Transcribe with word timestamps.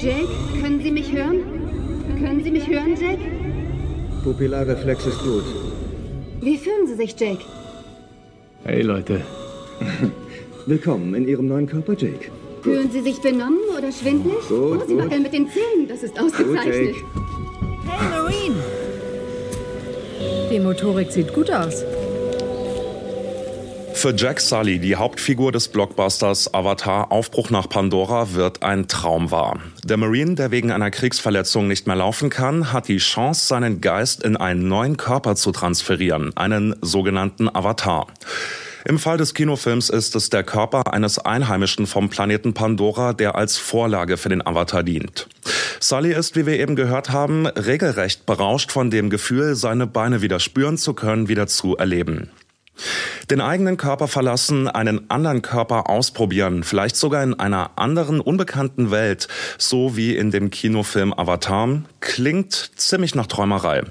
Jake, 0.00 0.28
können 0.60 0.80
Sie 0.82 0.90
mich 0.90 1.10
hören? 1.12 1.40
Können 2.18 2.42
Sie 2.44 2.50
mich 2.50 2.66
hören, 2.68 2.94
Jake? 3.00 3.22
Pupillarreflex 4.22 5.06
ist 5.06 5.18
gut. 5.20 5.44
Wie 6.40 6.56
fühlen 6.58 6.86
Sie 6.86 6.94
sich, 6.94 7.18
Jake? 7.18 7.42
Hey 8.64 8.82
Leute. 8.82 9.22
Willkommen 10.66 11.14
in 11.14 11.26
Ihrem 11.26 11.48
neuen 11.48 11.66
Körper, 11.66 11.94
Jake. 11.94 12.30
Fühlen 12.62 12.90
Sie 12.90 13.00
sich 13.00 13.20
benommen 13.20 13.60
oder 13.76 13.90
schwindlig? 13.92 14.36
Gut, 14.48 14.80
oh, 14.82 14.84
Sie 14.86 14.94
gut. 14.94 15.04
wackeln 15.04 15.22
mit 15.22 15.32
den 15.32 15.48
Zähnen. 15.48 15.88
Das 15.88 16.02
ist 16.02 16.16
Gut, 16.16 16.26
ausgezeichnet. 16.26 16.74
Jake. 16.74 17.04
Hey, 17.88 18.08
Marine! 18.10 18.56
Die 20.50 20.58
Motorik 20.60 21.10
sieht 21.12 21.32
gut 21.32 21.50
aus. 21.50 21.84
Für 23.96 24.14
Jack 24.14 24.40
Sully, 24.40 24.78
die 24.78 24.94
Hauptfigur 24.94 25.52
des 25.52 25.68
Blockbusters 25.68 26.52
Avatar 26.52 27.10
Aufbruch 27.10 27.48
nach 27.48 27.66
Pandora, 27.66 28.34
wird 28.34 28.62
ein 28.62 28.88
Traum 28.88 29.30
wahr. 29.30 29.58
Der 29.84 29.96
Marine, 29.96 30.34
der 30.34 30.50
wegen 30.50 30.70
einer 30.70 30.90
Kriegsverletzung 30.90 31.66
nicht 31.66 31.86
mehr 31.86 31.96
laufen 31.96 32.28
kann, 32.28 32.74
hat 32.74 32.88
die 32.88 32.98
Chance, 32.98 33.46
seinen 33.46 33.80
Geist 33.80 34.22
in 34.22 34.36
einen 34.36 34.68
neuen 34.68 34.98
Körper 34.98 35.34
zu 35.34 35.50
transferieren, 35.50 36.36
einen 36.36 36.76
sogenannten 36.82 37.48
Avatar. 37.48 38.06
Im 38.84 38.98
Fall 38.98 39.16
des 39.16 39.32
Kinofilms 39.32 39.88
ist 39.88 40.14
es 40.14 40.28
der 40.28 40.44
Körper 40.44 40.92
eines 40.92 41.18
Einheimischen 41.18 41.86
vom 41.86 42.10
Planeten 42.10 42.52
Pandora, 42.52 43.14
der 43.14 43.34
als 43.34 43.56
Vorlage 43.56 44.18
für 44.18 44.28
den 44.28 44.46
Avatar 44.46 44.82
dient. 44.82 45.26
Sully 45.80 46.12
ist, 46.12 46.36
wie 46.36 46.44
wir 46.44 46.60
eben 46.60 46.76
gehört 46.76 47.10
haben, 47.10 47.46
regelrecht 47.46 48.26
berauscht 48.26 48.72
von 48.72 48.90
dem 48.90 49.08
Gefühl, 49.08 49.54
seine 49.54 49.86
Beine 49.86 50.20
wieder 50.20 50.38
spüren 50.38 50.76
zu 50.76 50.92
können, 50.92 51.28
wieder 51.28 51.46
zu 51.46 51.78
erleben. 51.78 52.30
Den 53.30 53.40
eigenen 53.40 53.76
Körper 53.76 54.08
verlassen, 54.08 54.68
einen 54.68 55.10
anderen 55.10 55.42
Körper 55.42 55.88
ausprobieren, 55.90 56.62
vielleicht 56.62 56.96
sogar 56.96 57.22
in 57.22 57.34
einer 57.34 57.70
anderen, 57.76 58.20
unbekannten 58.20 58.90
Welt, 58.90 59.28
so 59.58 59.96
wie 59.96 60.16
in 60.16 60.30
dem 60.30 60.50
Kinofilm 60.50 61.12
Avatar, 61.12 61.82
klingt 62.00 62.70
ziemlich 62.76 63.14
nach 63.14 63.26
Träumerei. 63.26 63.82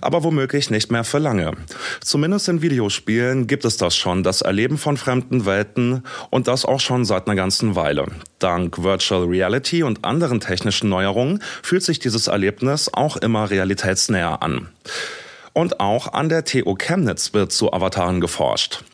Aber 0.00 0.22
womöglich 0.22 0.70
nicht 0.70 0.92
mehr 0.92 1.02
für 1.02 1.18
lange. 1.18 1.52
Zumindest 2.00 2.48
in 2.48 2.62
Videospielen 2.62 3.48
gibt 3.48 3.64
es 3.64 3.76
das 3.76 3.96
schon, 3.96 4.22
das 4.22 4.42
Erleben 4.42 4.78
von 4.78 4.96
fremden 4.96 5.44
Welten 5.44 6.04
und 6.30 6.46
das 6.46 6.64
auch 6.64 6.80
schon 6.80 7.04
seit 7.04 7.26
einer 7.26 7.34
ganzen 7.34 7.74
Weile. 7.74 8.06
Dank 8.38 8.82
Virtual 8.82 9.24
Reality 9.24 9.82
und 9.82 10.04
anderen 10.04 10.38
technischen 10.38 10.88
Neuerungen 10.88 11.42
fühlt 11.62 11.82
sich 11.82 11.98
dieses 11.98 12.28
Erlebnis 12.28 12.90
auch 12.92 13.16
immer 13.16 13.50
realitätsnäher 13.50 14.42
an. 14.42 14.68
Und 15.58 15.80
auch 15.80 16.12
an 16.12 16.28
der 16.28 16.44
TU 16.44 16.76
Chemnitz 16.76 17.34
wird 17.34 17.50
zu 17.50 17.72
Avataren 17.72 18.20
geforscht. 18.20 18.84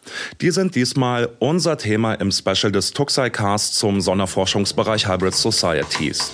Die 0.40 0.50
sind 0.50 0.74
diesmal 0.74 1.28
unser 1.38 1.76
Thema 1.76 2.14
im 2.14 2.32
Special 2.32 2.72
des 2.72 2.92
Tuxai 2.92 3.28
Cast 3.28 3.74
zum 3.74 4.00
Sonderforschungsbereich 4.00 5.06
Hybrid 5.06 5.34
Societies. 5.34 6.32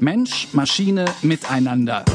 Mensch, 0.00 0.48
Maschine, 0.54 1.04
Miteinander. 1.20 2.06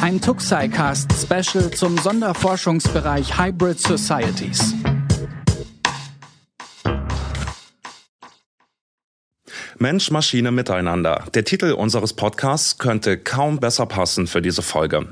Ein 0.00 0.20
Tuxai-Cast-Special 0.20 1.72
zum 1.72 1.98
Sonderforschungsbereich 1.98 3.36
Hybrid 3.36 3.80
Societies. 3.80 4.74
Mensch, 9.78 10.10
Maschine, 10.10 10.52
Miteinander. 10.52 11.24
Der 11.34 11.44
Titel 11.44 11.72
unseres 11.72 12.12
Podcasts 12.12 12.78
könnte 12.78 13.18
kaum 13.18 13.58
besser 13.58 13.86
passen 13.86 14.26
für 14.26 14.42
diese 14.42 14.62
Folge. 14.62 15.08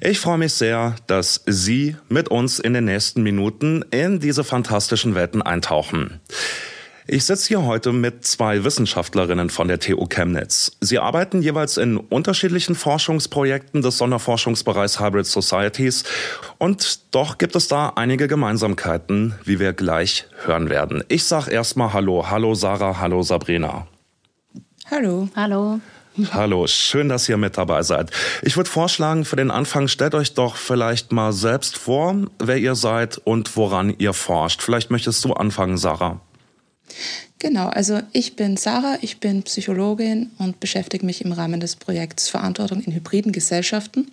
Ich 0.00 0.20
freue 0.20 0.38
mich 0.38 0.54
sehr, 0.54 0.94
dass 1.06 1.42
Sie 1.46 1.96
mit 2.08 2.28
uns 2.28 2.58
in 2.58 2.74
den 2.74 2.84
nächsten 2.84 3.22
Minuten 3.22 3.84
in 3.90 4.20
diese 4.20 4.44
fantastischen 4.44 5.14
Welten 5.14 5.42
eintauchen. 5.42 6.20
Ich 7.08 7.24
sitze 7.24 7.46
hier 7.46 7.62
heute 7.62 7.92
mit 7.92 8.24
zwei 8.26 8.64
Wissenschaftlerinnen 8.64 9.48
von 9.48 9.68
der 9.68 9.78
TU 9.78 10.06
Chemnitz. 10.06 10.72
Sie 10.80 10.98
arbeiten 10.98 11.40
jeweils 11.40 11.76
in 11.76 11.98
unterschiedlichen 11.98 12.74
Forschungsprojekten 12.74 13.80
des 13.80 13.98
Sonderforschungsbereichs 13.98 14.98
Hybrid 14.98 15.24
Societies 15.24 16.02
und 16.58 17.14
doch 17.14 17.38
gibt 17.38 17.54
es 17.54 17.68
da 17.68 17.92
einige 17.94 18.26
Gemeinsamkeiten, 18.26 19.36
wie 19.44 19.60
wir 19.60 19.72
gleich 19.72 20.26
hören 20.46 20.68
werden. 20.68 21.04
Ich 21.06 21.22
sage 21.22 21.52
erstmal 21.52 21.92
Hallo, 21.92 22.28
hallo 22.28 22.54
Sarah, 22.54 22.98
hallo 22.98 23.22
Sabrina. 23.22 23.86
Hallo. 24.88 25.28
Hallo. 25.34 25.80
Hallo, 26.30 26.66
schön, 26.68 27.08
dass 27.08 27.28
ihr 27.28 27.36
mit 27.36 27.58
dabei 27.58 27.82
seid. 27.82 28.10
Ich 28.42 28.56
würde 28.56 28.70
vorschlagen, 28.70 29.24
für 29.24 29.36
den 29.36 29.50
Anfang 29.50 29.88
stellt 29.88 30.14
euch 30.14 30.34
doch 30.34 30.56
vielleicht 30.56 31.10
mal 31.10 31.32
selbst 31.32 31.76
vor, 31.76 32.16
wer 32.38 32.56
ihr 32.56 32.76
seid 32.76 33.18
und 33.18 33.56
woran 33.56 33.94
ihr 33.98 34.12
forscht. 34.12 34.62
Vielleicht 34.62 34.90
möchtest 34.90 35.24
du 35.24 35.32
anfangen, 35.32 35.76
Sarah. 35.76 36.20
Genau, 37.38 37.68
also 37.68 38.00
ich 38.12 38.36
bin 38.36 38.56
Sarah, 38.56 38.96
ich 39.02 39.18
bin 39.18 39.42
Psychologin 39.42 40.30
und 40.38 40.58
beschäftige 40.58 41.04
mich 41.04 41.22
im 41.22 41.32
Rahmen 41.32 41.60
des 41.60 41.76
Projekts 41.76 42.30
Verantwortung 42.30 42.80
in 42.80 42.94
hybriden 42.94 43.32
Gesellschaften 43.32 44.10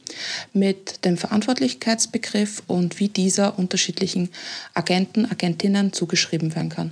mit 0.52 1.06
dem 1.06 1.18
Verantwortlichkeitsbegriff 1.18 2.64
und 2.68 3.00
wie 3.00 3.08
dieser 3.08 3.58
unterschiedlichen 3.58 4.30
Agenten, 4.74 5.26
Agentinnen 5.32 5.94
zugeschrieben 5.94 6.54
werden 6.54 6.70
kann. 6.70 6.92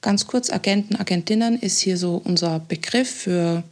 Ganz 0.00 0.26
kurz, 0.26 0.50
Agenten, 0.50 0.96
Agentinnen 0.96 1.58
ist 1.58 1.80
hier 1.80 1.96
so 1.96 2.20
unser 2.24 2.58
Begriff 2.60 3.10
für 3.10 3.62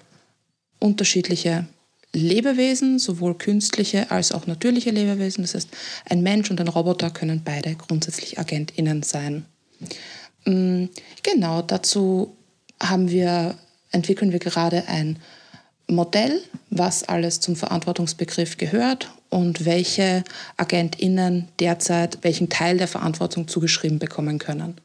unterschiedliche 0.79 1.67
Lebewesen, 2.13 2.99
sowohl 2.99 3.35
künstliche 3.37 4.11
als 4.11 4.33
auch 4.33 4.47
natürliche 4.47 4.91
Lebewesen. 4.91 5.43
Das 5.43 5.55
heißt, 5.55 5.69
ein 6.07 6.23
Mensch 6.23 6.51
und 6.51 6.61
ein 6.61 6.69
Roboter 6.69 7.11
können 7.11 7.43
beide 7.45 7.75
grundsätzlich 7.75 8.39
AgentInnen 8.39 9.03
sein. 9.03 9.45
Mm, 10.45 10.87
Genau, 11.23 11.63
dazu 11.63 12.37
haben 12.81 13.11
wir, 13.11 13.57
entwickeln 13.91 14.33
wir 14.33 14.39
gerade 14.39 14.89
ein 14.89 15.19
Modell, 15.89 16.43
was 16.71 17.05
alles 17.05 17.41
zum 17.41 17.57
Verantwortungsbegriff 17.57 18.57
gehört 18.57 19.11
und 19.31 19.65
welche 19.65 20.25
AgentInnen 20.57 21.49
derzeit 21.61 22.19
welchen 22.23 22.49
Teil 22.49 22.79
der 22.79 22.89
Verantwortung 22.89 23.49
zugeschrieben 23.49 23.99
bekommen 23.99 24.39
können. 24.39 24.81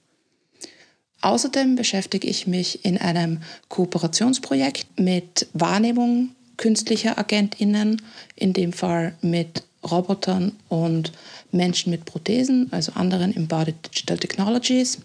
Außerdem 1.23 1.77
beschäftige 1.77 2.27
ich 2.27 2.47
mich 2.47 2.83
in 2.83 2.97
einem 2.97 3.39
Kooperationsprojekt 3.69 4.99
mit 4.99 5.47
Wahrnehmung 5.53 6.31
künstlicher 6.57 7.17
AgentInnen, 7.17 8.01
in 8.35 8.51
dem 8.51 8.73
Fall 8.73 9.15
mit 9.21 9.63
Robotern 9.89 10.51
und 10.67 11.13
Menschen 11.53 11.91
mit 11.91 12.03
Prothesen, 12.03 12.67
also 12.71 12.91
anderen 12.93 13.33
Embodied 13.33 13.75
Digital 13.85 14.17
Technologies 14.17 14.99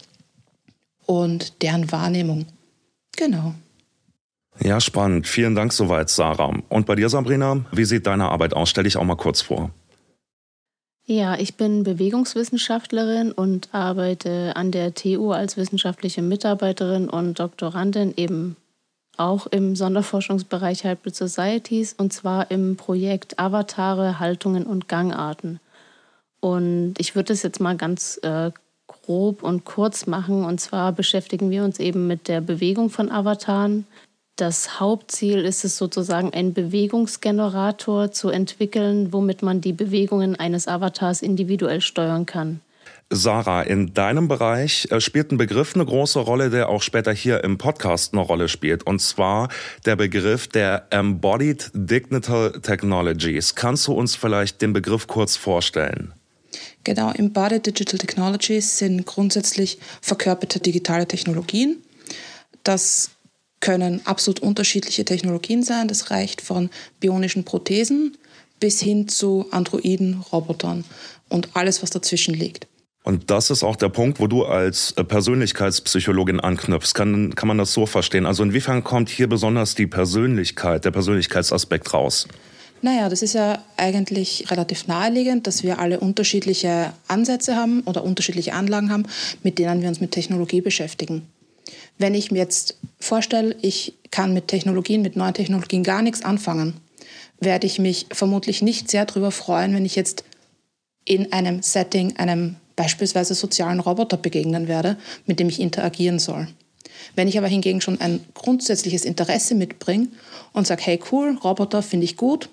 und 1.05 1.61
deren 1.61 1.89
Wahrnehmung. 1.89 2.45
Genau. 3.15 3.55
Ja, 4.61 4.81
spannend. 4.81 5.25
Vielen 5.25 5.55
Dank 5.55 5.71
soweit, 5.71 6.09
Sarah. 6.09 6.53
Und 6.67 6.85
bei 6.85 6.95
dir, 6.95 7.07
Sabrina, 7.07 7.63
wie 7.71 7.85
sieht 7.85 8.05
deine 8.07 8.29
Arbeit 8.29 8.53
aus? 8.53 8.69
Stell 8.69 8.83
dich 8.83 8.97
auch 8.97 9.05
mal 9.05 9.15
kurz 9.15 9.39
vor. 9.39 9.71
Ja, 11.11 11.39
ich 11.39 11.55
bin 11.55 11.81
Bewegungswissenschaftlerin 11.81 13.31
und 13.31 13.69
arbeite 13.71 14.55
an 14.55 14.69
der 14.69 14.93
TU 14.93 15.31
als 15.31 15.57
wissenschaftliche 15.57 16.21
Mitarbeiterin 16.21 17.09
und 17.09 17.39
Doktorandin 17.39 18.13
eben 18.15 18.57
auch 19.17 19.47
im 19.47 19.75
Sonderforschungsbereich 19.75 20.83
Hybrid 20.83 21.15
Societies 21.15 21.93
und 21.93 22.13
zwar 22.13 22.51
im 22.51 22.75
Projekt 22.75 23.39
Avatare, 23.39 24.19
Haltungen 24.19 24.67
und 24.67 24.87
Gangarten. 24.87 25.59
Und 26.41 26.93
ich 26.99 27.15
würde 27.15 27.33
es 27.33 27.41
jetzt 27.41 27.59
mal 27.59 27.75
ganz 27.75 28.19
äh, 28.21 28.51
grob 28.85 29.41
und 29.41 29.65
kurz 29.65 30.05
machen. 30.05 30.45
Und 30.45 30.61
zwar 30.61 30.91
beschäftigen 30.91 31.49
wir 31.49 31.63
uns 31.63 31.79
eben 31.79 32.05
mit 32.05 32.27
der 32.27 32.39
Bewegung 32.39 32.91
von 32.91 33.09
Avataren. 33.09 33.87
Das 34.39 34.79
Hauptziel 34.79 35.39
ist 35.39 35.65
es 35.65 35.75
sozusagen, 35.75 36.33
einen 36.33 36.53
Bewegungsgenerator 36.53 38.13
zu 38.13 38.29
entwickeln, 38.29 39.11
womit 39.11 39.41
man 39.41 39.59
die 39.59 39.73
Bewegungen 39.73 40.37
eines 40.37 40.65
Avatars 40.69 41.21
individuell 41.21 41.81
steuern 41.81 42.25
kann. 42.25 42.61
Sarah, 43.09 43.63
in 43.63 43.93
deinem 43.93 44.29
Bereich 44.29 44.87
äh, 44.91 45.01
spielt 45.01 45.33
ein 45.33 45.37
Begriff 45.37 45.75
eine 45.75 45.85
große 45.85 46.19
Rolle, 46.19 46.49
der 46.49 46.69
auch 46.69 46.81
später 46.81 47.11
hier 47.11 47.43
im 47.43 47.57
Podcast 47.57 48.13
eine 48.13 48.21
Rolle 48.21 48.47
spielt. 48.47 48.87
Und 48.87 49.01
zwar 49.01 49.49
der 49.85 49.97
Begriff 49.97 50.47
der 50.47 50.87
Embodied 50.89 51.69
Digital 51.73 52.61
Technologies. 52.61 53.55
Kannst 53.55 53.87
du 53.87 53.91
uns 53.91 54.15
vielleicht 54.15 54.61
den 54.61 54.71
Begriff 54.71 55.07
kurz 55.07 55.35
vorstellen? 55.35 56.13
Genau, 56.85 57.11
Embodied 57.11 57.65
Digital 57.65 57.99
Technologies 57.99 58.77
sind 58.77 59.05
grundsätzlich 59.05 59.79
verkörperte 59.99 60.61
digitale 60.61 61.09
Technologien. 61.09 61.83
Das 62.63 63.11
können 63.59 64.01
absolut 64.05 64.39
unterschiedliche 64.39 65.05
Technologien 65.05 65.63
sein. 65.63 65.87
Das 65.87 66.11
reicht 66.11 66.41
von 66.41 66.69
bionischen 66.99 67.43
Prothesen 67.43 68.17
bis 68.59 68.81
hin 68.81 69.07
zu 69.07 69.45
Androiden, 69.51 70.23
Robotern 70.31 70.83
und 71.29 71.49
alles, 71.53 71.81
was 71.81 71.89
dazwischen 71.89 72.33
liegt. 72.33 72.67
Und 73.03 73.31
das 73.31 73.49
ist 73.49 73.63
auch 73.63 73.77
der 73.77 73.89
Punkt, 73.89 74.19
wo 74.19 74.27
du 74.27 74.45
als 74.45 74.91
äh, 74.91 75.03
Persönlichkeitspsychologin 75.03 76.39
anknüpfst. 76.39 76.93
Kann, 76.93 77.33
kann 77.33 77.47
man 77.47 77.57
das 77.57 77.73
so 77.73 77.85
verstehen? 77.85 78.25
Also 78.25 78.43
inwiefern 78.43 78.83
kommt 78.83 79.09
hier 79.09 79.27
besonders 79.27 79.73
die 79.73 79.87
Persönlichkeit, 79.87 80.83
der 80.85 80.91
Persönlichkeitsaspekt 80.91 81.93
raus? 81.93 82.27
Naja, 82.81 83.09
das 83.09 83.21
ist 83.21 83.33
ja 83.33 83.63
eigentlich 83.77 84.51
relativ 84.51 84.87
naheliegend, 84.87 85.47
dass 85.47 85.63
wir 85.63 85.79
alle 85.79 85.99
unterschiedliche 85.99 86.93
Ansätze 87.07 87.55
haben 87.55 87.81
oder 87.81 88.03
unterschiedliche 88.03 88.53
Anlagen 88.53 88.91
haben, 88.91 89.03
mit 89.43 89.59
denen 89.59 89.81
wir 89.81 89.89
uns 89.89 90.01
mit 90.01 90.11
Technologie 90.11 90.61
beschäftigen. 90.61 91.27
Wenn 91.97 92.13
ich 92.15 92.31
mir 92.31 92.39
jetzt 92.39 92.77
vorstelle, 92.99 93.55
ich 93.61 93.93
kann 94.11 94.33
mit 94.33 94.47
Technologien, 94.47 95.01
mit 95.01 95.15
neuen 95.15 95.33
Technologien 95.33 95.83
gar 95.83 96.01
nichts 96.01 96.23
anfangen, 96.23 96.75
werde 97.39 97.67
ich 97.67 97.79
mich 97.79 98.07
vermutlich 98.11 98.61
nicht 98.61 98.91
sehr 98.91 99.05
darüber 99.05 99.31
freuen, 99.31 99.73
wenn 99.73 99.85
ich 99.85 99.95
jetzt 99.95 100.23
in 101.05 101.31
einem 101.31 101.61
Setting 101.61 102.17
einem 102.17 102.57
beispielsweise 102.75 103.35
sozialen 103.35 103.79
Roboter 103.79 104.17
begegnen 104.17 104.67
werde, 104.67 104.97
mit 105.25 105.39
dem 105.39 105.49
ich 105.49 105.59
interagieren 105.59 106.19
soll. 106.19 106.47
Wenn 107.15 107.27
ich 107.27 107.37
aber 107.37 107.47
hingegen 107.47 107.81
schon 107.81 107.99
ein 107.99 108.21
grundsätzliches 108.33 109.05
Interesse 109.05 109.55
mitbringe 109.55 110.09
und 110.53 110.67
sage, 110.67 110.83
hey 110.83 110.99
cool, 111.11 111.37
Roboter 111.43 111.81
finde 111.81 112.05
ich 112.05 112.17
gut, 112.17 112.49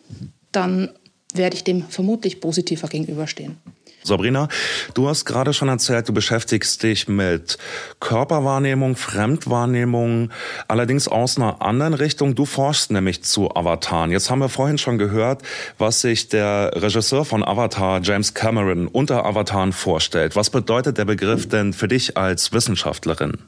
dann 0.53 0.89
werde 1.35 1.57
ich 1.57 1.65
dem 1.65 1.85
vermutlich 1.85 2.41
positiver 2.41 2.89
gegenüberstehen. 2.89 3.57
Sabrina, 4.07 4.49
du 4.95 5.09
hast 5.09 5.25
gerade 5.25 5.53
schon 5.53 5.69
erzählt, 5.69 6.09
du 6.09 6.13
beschäftigst 6.13 6.83
dich 6.83 7.09
mit 7.09 7.59
Körperwahrnehmung, 8.01 8.97
Fremdwahrnehmung, 8.97 10.31
allerdings 10.69 11.09
aus 11.09 11.37
einer 11.37 11.61
anderen 11.63 11.95
Richtung. 11.95 12.35
Du 12.35 12.45
forschst 12.45 12.91
nämlich 12.91 13.25
zu 13.25 13.55
Avataren. 13.55 14.11
Jetzt 14.11 14.31
haben 14.31 14.39
wir 14.39 14.49
vorhin 14.49 14.79
schon 14.79 14.99
gehört, 14.99 15.43
was 15.79 16.01
sich 16.01 16.29
der 16.29 16.71
Regisseur 16.75 17.25
von 17.25 17.45
Avatar, 17.45 18.01
James 18.03 18.35
Cameron, 18.35 18.87
unter 18.87 19.25
Avataren 19.25 19.73
vorstellt. 19.73 20.37
Was 20.37 20.51
bedeutet 20.51 20.99
der 20.99 21.05
Begriff 21.05 21.49
denn 21.49 21.73
für 21.73 21.89
dich 21.89 22.17
als 22.17 22.53
Wissenschaftlerin? 22.53 23.39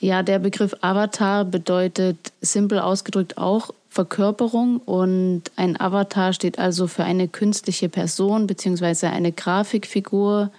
Ja, 0.00 0.24
der 0.24 0.40
Begriff 0.40 0.74
Avatar 0.80 1.44
bedeutet 1.44 2.32
simpel 2.40 2.80
ausgedrückt 2.80 3.38
auch 3.38 3.70
Verkörperung 3.92 4.78
und 4.78 5.42
ein 5.56 5.78
Avatar 5.78 6.32
steht 6.32 6.58
also 6.58 6.86
für 6.86 7.04
eine 7.04 7.28
künstliche 7.28 7.90
Person 7.90 8.46
bzw. 8.46 9.08
eine 9.08 9.32
Grafikfigur, 9.32 10.50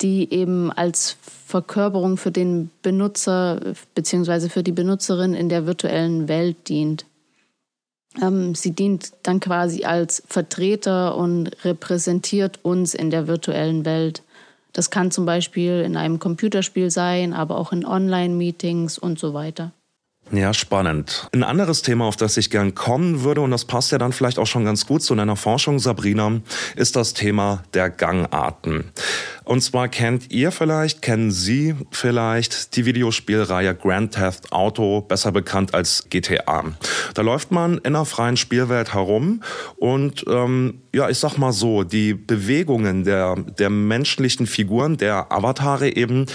die 0.00 0.32
eben 0.32 0.70
als 0.70 1.16
Verkörperung 1.46 2.16
für 2.16 2.30
den 2.30 2.70
Benutzer 2.82 3.60
bzw. 3.96 4.48
für 4.48 4.62
die 4.62 4.70
Benutzerin 4.70 5.34
in 5.34 5.48
der 5.48 5.66
virtuellen 5.66 6.28
Welt 6.28 6.68
dient. 6.68 7.06
Ähm, 8.22 8.54
sie 8.54 8.70
dient 8.70 9.14
dann 9.24 9.40
quasi 9.40 9.82
als 9.82 10.22
Vertreter 10.28 11.16
und 11.16 11.64
repräsentiert 11.64 12.60
uns 12.62 12.94
in 12.94 13.10
der 13.10 13.26
virtuellen 13.26 13.84
Welt. 13.84 14.22
Das 14.72 14.90
kann 14.90 15.10
zum 15.10 15.26
Beispiel 15.26 15.80
in 15.80 15.96
einem 15.96 16.20
Computerspiel 16.20 16.92
sein, 16.92 17.32
aber 17.32 17.58
auch 17.58 17.72
in 17.72 17.84
Online-Meetings 17.84 18.96
und 18.96 19.18
so 19.18 19.34
weiter. 19.34 19.72
Ja, 20.32 20.54
spannend. 20.54 21.28
Ein 21.32 21.42
anderes 21.42 21.82
Thema, 21.82 22.04
auf 22.04 22.14
das 22.14 22.36
ich 22.36 22.50
gern 22.50 22.76
kommen 22.76 23.24
würde, 23.24 23.40
und 23.40 23.50
das 23.50 23.64
passt 23.64 23.90
ja 23.90 23.98
dann 23.98 24.12
vielleicht 24.12 24.38
auch 24.38 24.46
schon 24.46 24.64
ganz 24.64 24.86
gut 24.86 25.02
zu 25.02 25.16
deiner 25.16 25.34
Forschung, 25.34 25.80
Sabrina, 25.80 26.40
ist 26.76 26.94
das 26.94 27.14
Thema 27.14 27.64
der 27.74 27.90
Gangarten. 27.90 28.84
Und 29.42 29.62
zwar 29.62 29.88
kennt 29.88 30.30
ihr 30.30 30.52
vielleicht, 30.52 31.02
kennen 31.02 31.32
Sie 31.32 31.74
vielleicht 31.90 32.76
die 32.76 32.84
Videospielreihe 32.84 33.74
Grand 33.74 34.14
Theft 34.14 34.52
Auto, 34.52 35.00
besser 35.00 35.32
bekannt 35.32 35.74
als 35.74 36.04
GTA. 36.08 36.66
Da 37.14 37.22
läuft 37.22 37.50
man 37.50 37.78
in 37.78 37.96
einer 37.96 38.04
freien 38.04 38.36
Spielwelt 38.36 38.94
herum 38.94 39.42
und 39.76 40.24
ähm, 40.28 40.82
ja, 40.94 41.08
ich 41.08 41.18
sag 41.18 41.36
mal 41.38 41.52
so, 41.52 41.82
die 41.82 42.14
Bewegungen 42.14 43.02
der, 43.02 43.34
der 43.34 43.70
menschlichen 43.70 44.46
Figuren, 44.46 44.96
der 44.96 45.32
Avatare 45.32 45.96
eben, 45.96 46.26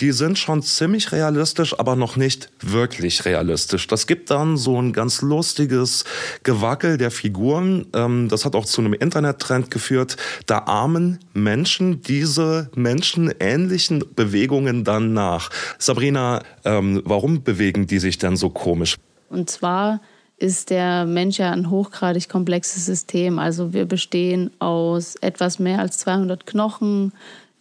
die 0.00 0.12
sind 0.12 0.38
schon 0.38 0.62
ziemlich 0.62 1.12
realistisch, 1.12 1.78
aber 1.78 1.94
noch 1.94 2.16
nicht 2.16 2.50
wirklich 2.60 3.26
realistisch. 3.26 3.41
Das 3.44 4.06
gibt 4.06 4.30
dann 4.30 4.56
so 4.56 4.80
ein 4.80 4.92
ganz 4.92 5.22
lustiges 5.22 6.04
Gewackel 6.42 6.98
der 6.98 7.10
Figuren. 7.10 7.86
Ähm, 7.94 8.28
das 8.28 8.44
hat 8.44 8.54
auch 8.54 8.64
zu 8.64 8.80
einem 8.80 8.94
Internettrend 8.94 9.70
geführt. 9.70 10.16
Da 10.46 10.58
ahmen 10.58 11.18
Menschen 11.32 12.02
diese 12.02 12.70
menschenähnlichen 12.74 14.04
Bewegungen 14.14 14.84
dann 14.84 15.12
nach. 15.12 15.50
Sabrina, 15.78 16.42
ähm, 16.64 17.02
warum 17.04 17.42
bewegen 17.42 17.86
die 17.86 17.98
sich 17.98 18.18
denn 18.18 18.36
so 18.36 18.50
komisch? 18.50 18.96
Und 19.28 19.50
zwar 19.50 20.00
ist 20.42 20.70
der 20.70 21.06
Mensch 21.06 21.38
ja 21.38 21.52
ein 21.52 21.70
hochgradig 21.70 22.28
komplexes 22.28 22.84
System. 22.86 23.38
Also 23.38 23.72
wir 23.72 23.86
bestehen 23.86 24.50
aus 24.58 25.14
etwas 25.16 25.60
mehr 25.60 25.78
als 25.78 25.98
200 25.98 26.46
Knochen. 26.46 27.12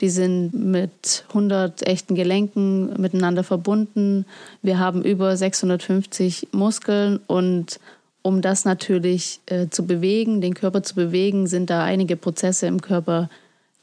Die 0.01 0.09
sind 0.09 0.53
mit 0.53 1.25
100 1.29 1.87
echten 1.87 2.15
Gelenken 2.15 2.99
miteinander 2.99 3.43
verbunden. 3.43 4.25
Wir 4.63 4.79
haben 4.79 5.03
über 5.03 5.37
650 5.37 6.49
Muskeln 6.51 7.19
und 7.27 7.79
um 8.23 8.41
das 8.41 8.65
natürlich 8.65 9.39
äh, 9.45 9.67
zu 9.69 9.85
bewegen, 9.85 10.41
den 10.41 10.53
Körper 10.53 10.83
zu 10.83 10.95
bewegen, 10.95 11.47
sind 11.47 11.69
da 11.69 11.83
einige 11.83 12.15
Prozesse 12.15 12.67
im 12.67 12.81
Körper 12.81 13.29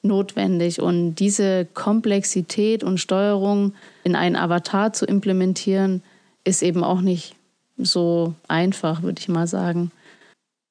notwendig. 0.03 0.81
Und 0.81 1.17
diese 1.17 1.67
Komplexität 1.75 2.85
und 2.85 2.99
Steuerung 2.99 3.75
in 4.05 4.15
einen 4.15 4.37
Avatar 4.37 4.93
zu 4.93 5.07
implementieren, 5.07 6.03
ist 6.45 6.63
eben 6.63 6.85
auch 6.85 7.01
nicht 7.01 7.35
so 7.77 8.35
einfach, 8.47 9.03
würde 9.03 9.21
ich 9.21 9.29
mal 9.29 9.47
sagen. 9.47 9.91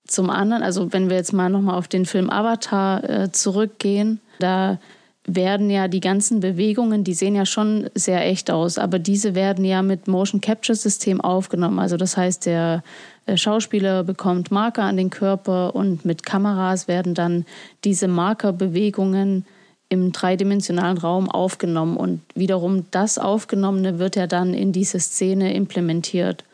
Zum 0.07 0.29
anderen, 0.29 0.63
also 0.63 0.93
wenn 0.93 1.09
wir 1.09 1.17
jetzt 1.17 1.33
mal 1.33 1.49
nochmal 1.49 1.77
auf 1.77 1.87
den 1.87 2.05
Film 2.05 2.29
Avatar 2.29 3.09
äh, 3.09 3.31
zurückgehen, 3.31 4.21
da 4.39 4.79
werden 5.27 5.69
ja 5.69 5.89
die 5.89 5.99
ganzen 5.99 6.39
Bewegungen, 6.39 7.03
die 7.03 7.13
sehen 7.13 7.35
ja 7.35 7.45
schon 7.45 7.89
sehr 7.93 8.25
echt 8.25 8.49
aus, 8.49 8.77
aber 8.77 8.97
diese 8.97 9.35
werden 9.35 9.65
ja 9.65 9.81
mit 9.81 10.07
Motion 10.07 10.39
Capture 10.39 10.75
System 10.75 11.19
aufgenommen. 11.19 11.79
Also 11.79 11.97
das 11.97 12.15
heißt, 12.15 12.45
der 12.45 12.81
äh, 13.25 13.35
Schauspieler 13.35 14.05
bekommt 14.05 14.51
Marker 14.51 14.83
an 14.83 14.95
den 14.95 15.09
Körper 15.09 15.75
und 15.75 16.05
mit 16.05 16.25
Kameras 16.25 16.87
werden 16.87 17.13
dann 17.13 17.45
diese 17.83 18.07
Markerbewegungen 18.07 19.45
im 19.89 20.13
dreidimensionalen 20.13 20.97
Raum 20.97 21.29
aufgenommen 21.29 21.97
und 21.97 22.21
wiederum 22.33 22.85
das 22.91 23.17
Aufgenommene 23.17 23.99
wird 23.99 24.15
ja 24.15 24.27
dann 24.27 24.53
in 24.53 24.71
diese 24.71 24.99
Szene 24.99 25.53
implementiert. 25.53 26.45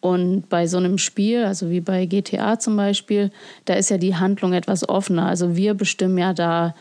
Und 0.00 0.48
bei 0.48 0.66
so 0.66 0.76
einem 0.76 0.98
Spiel, 0.98 1.44
also 1.44 1.70
wie 1.70 1.80
bei 1.80 2.06
GTA 2.06 2.58
zum 2.58 2.76
Beispiel, 2.76 3.30
da 3.64 3.74
ist 3.74 3.90
ja 3.90 3.98
die 3.98 4.14
Handlung 4.14 4.52
etwas 4.52 4.88
offener. 4.88 5.26
Also 5.26 5.56
wir 5.56 5.74
bestimmen 5.74 6.18
ja 6.18 6.32
da, 6.32 6.74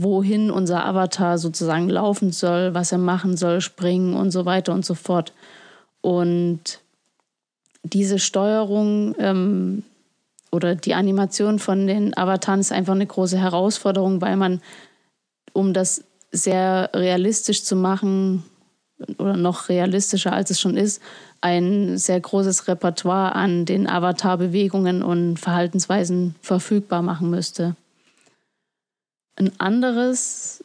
wohin 0.00 0.50
unser 0.50 0.84
Avatar 0.84 1.38
sozusagen 1.38 1.88
laufen 1.88 2.32
soll, 2.32 2.74
was 2.74 2.92
er 2.92 2.98
machen 2.98 3.36
soll, 3.36 3.60
springen 3.60 4.14
und 4.14 4.30
so 4.30 4.44
weiter 4.44 4.72
und 4.72 4.84
so 4.84 4.94
fort. 4.94 5.32
Und 6.00 6.80
diese 7.84 8.18
Steuerung 8.18 9.14
ähm, 9.18 9.84
oder 10.50 10.74
die 10.74 10.94
Animation 10.94 11.58
von 11.58 11.86
den 11.86 12.16
Avataren 12.16 12.60
ist 12.60 12.72
einfach 12.72 12.94
eine 12.94 13.06
große 13.06 13.38
Herausforderung, 13.38 14.20
weil 14.20 14.36
man, 14.36 14.60
um 15.52 15.72
das 15.72 16.04
sehr 16.30 16.90
realistisch 16.94 17.64
zu 17.64 17.76
machen 17.76 18.44
oder 19.18 19.36
noch 19.36 19.68
realistischer 19.68 20.32
als 20.32 20.50
es 20.50 20.60
schon 20.60 20.76
ist, 20.76 21.00
ein 21.40 21.98
sehr 21.98 22.20
großes 22.20 22.68
Repertoire 22.68 23.34
an 23.34 23.64
den 23.64 23.88
Avatar-Bewegungen 23.88 25.02
und 25.02 25.38
Verhaltensweisen 25.38 26.36
verfügbar 26.40 27.02
machen 27.02 27.30
müsste. 27.30 27.74
Ein 29.36 29.52
anderes, 29.58 30.64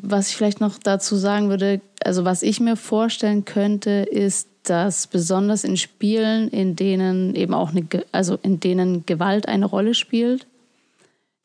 was 0.00 0.28
ich 0.28 0.36
vielleicht 0.36 0.60
noch 0.60 0.78
dazu 0.78 1.16
sagen 1.16 1.48
würde, 1.48 1.80
also 2.04 2.24
was 2.24 2.42
ich 2.42 2.60
mir 2.60 2.76
vorstellen 2.76 3.44
könnte, 3.44 3.90
ist, 3.90 4.48
dass 4.64 5.06
besonders 5.06 5.64
in 5.64 5.76
Spielen, 5.76 6.48
in 6.48 6.76
denen 6.76 7.34
eben 7.34 7.54
auch 7.54 7.70
eine, 7.70 7.86
also 8.12 8.38
in 8.42 8.60
denen 8.60 9.06
Gewalt 9.06 9.48
eine 9.48 9.66
Rolle 9.66 9.94
spielt, 9.94 10.46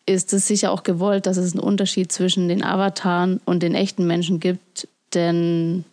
ist 0.06 0.34
es 0.34 0.48
sicher 0.48 0.72
auch 0.72 0.84
gewollt, 0.84 1.26
dass 1.26 1.38
es 1.38 1.54
einen 1.54 1.62
Unterschied 1.62 2.12
zwischen 2.12 2.48
den 2.48 2.64
Avataren 2.64 3.40
und 3.46 3.62
den 3.62 3.76
echten 3.76 4.08
Menschen 4.08 4.40
gibt, 4.40 4.88
denn 5.14 5.86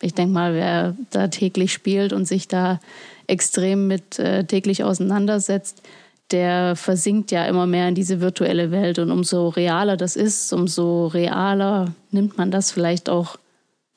ich 0.00 0.14
denke 0.14 0.32
mal, 0.32 0.54
wer 0.54 0.96
da 1.10 1.28
täglich 1.28 1.72
spielt 1.72 2.12
und 2.12 2.26
sich 2.26 2.46
da 2.46 2.80
extrem 3.26 3.88
mit 3.88 4.18
äh, 4.18 4.44
täglich 4.44 4.84
auseinandersetzt, 4.84 5.82
der 6.30 6.76
versinkt 6.76 7.30
ja 7.30 7.46
immer 7.46 7.66
mehr 7.66 7.88
in 7.88 7.94
diese 7.94 8.20
virtuelle 8.20 8.70
Welt. 8.70 8.98
Und 8.98 9.10
umso 9.10 9.48
realer 9.48 9.96
das 9.96 10.16
ist, 10.16 10.52
umso 10.52 11.06
realer 11.06 11.92
nimmt 12.10 12.38
man 12.38 12.50
das 12.50 12.70
vielleicht 12.70 13.08
auch 13.08 13.36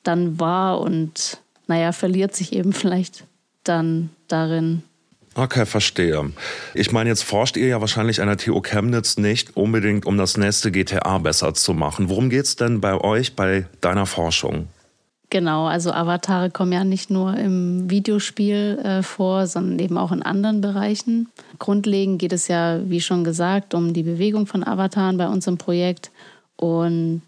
dann 0.02 0.40
wahr 0.40 0.80
und, 0.80 1.38
naja, 1.66 1.92
verliert 1.92 2.34
sich 2.34 2.52
eben 2.52 2.72
vielleicht 2.72 3.24
dann 3.64 4.10
darin. 4.28 4.82
Okay, 5.34 5.64
verstehe. 5.64 6.30
Ich 6.74 6.92
meine, 6.92 7.08
jetzt 7.08 7.24
forscht 7.24 7.56
ihr 7.56 7.66
ja 7.66 7.80
wahrscheinlich 7.80 8.20
an 8.20 8.26
der 8.28 8.36
TU 8.36 8.60
Chemnitz 8.60 9.16
nicht 9.16 9.56
unbedingt, 9.56 10.04
um 10.04 10.18
das 10.18 10.36
nächste 10.36 10.70
GTA 10.70 11.16
besser 11.18 11.54
zu 11.54 11.72
machen. 11.72 12.10
Worum 12.10 12.28
geht 12.28 12.44
es 12.44 12.56
denn 12.56 12.82
bei 12.82 13.00
euch, 13.00 13.34
bei 13.34 13.66
deiner 13.80 14.04
Forschung? 14.04 14.68
Genau, 15.32 15.64
also 15.64 15.92
Avatare 15.92 16.50
kommen 16.50 16.72
ja 16.72 16.84
nicht 16.84 17.08
nur 17.08 17.34
im 17.38 17.88
Videospiel 17.88 18.78
äh, 18.84 19.02
vor, 19.02 19.46
sondern 19.46 19.78
eben 19.78 19.96
auch 19.96 20.12
in 20.12 20.20
anderen 20.20 20.60
Bereichen. 20.60 21.26
Grundlegend 21.58 22.18
geht 22.18 22.34
es 22.34 22.48
ja, 22.48 22.80
wie 22.84 23.00
schon 23.00 23.24
gesagt, 23.24 23.72
um 23.72 23.94
die 23.94 24.02
Bewegung 24.02 24.46
von 24.46 24.62
Avataren 24.62 25.16
bei 25.16 25.26
uns 25.26 25.46
im 25.46 25.56
Projekt. 25.56 26.10
Und 26.56 27.22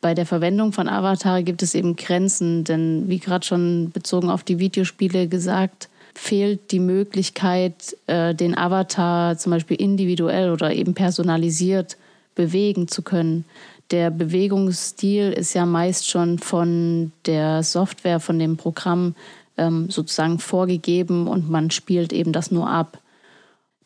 bei 0.00 0.14
der 0.14 0.26
Verwendung 0.26 0.72
von 0.72 0.88
Avatare 0.88 1.42
gibt 1.42 1.64
es 1.64 1.74
eben 1.74 1.96
Grenzen, 1.96 2.62
denn 2.62 3.08
wie 3.08 3.18
gerade 3.18 3.44
schon 3.44 3.90
bezogen 3.90 4.30
auf 4.30 4.44
die 4.44 4.60
Videospiele 4.60 5.26
gesagt, 5.26 5.88
fehlt 6.14 6.70
die 6.70 6.78
Möglichkeit, 6.78 7.96
äh, 8.06 8.32
den 8.32 8.56
Avatar 8.56 9.36
zum 9.38 9.50
Beispiel 9.50 9.78
individuell 9.78 10.52
oder 10.52 10.72
eben 10.72 10.94
personalisiert 10.94 11.96
bewegen 12.36 12.86
zu 12.86 13.02
können 13.02 13.44
der 13.90 14.10
Bewegungsstil 14.10 15.32
ist 15.32 15.54
ja 15.54 15.66
meist 15.66 16.08
schon 16.08 16.38
von 16.38 17.12
der 17.26 17.62
Software, 17.62 18.20
von 18.20 18.38
dem 18.38 18.56
Programm 18.56 19.14
ähm, 19.56 19.90
sozusagen 19.90 20.38
vorgegeben 20.38 21.28
und 21.28 21.50
man 21.50 21.70
spielt 21.70 22.12
eben 22.12 22.32
das 22.32 22.50
nur 22.50 22.68
ab. 22.68 22.98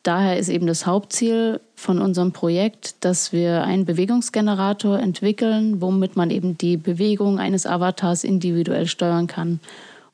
Daher 0.03 0.39
ist 0.39 0.49
eben 0.49 0.65
das 0.65 0.85
Hauptziel 0.85 1.59
von 1.75 1.99
unserem 1.99 2.31
Projekt, 2.31 2.95
dass 3.01 3.33
wir 3.33 3.63
einen 3.63 3.85
Bewegungsgenerator 3.85 4.97
entwickeln, 4.97 5.81
womit 5.81 6.15
man 6.15 6.31
eben 6.31 6.57
die 6.57 6.77
Bewegung 6.77 7.37
eines 7.37 7.65
Avatars 7.65 8.23
individuell 8.23 8.87
steuern 8.87 9.27
kann. 9.27 9.59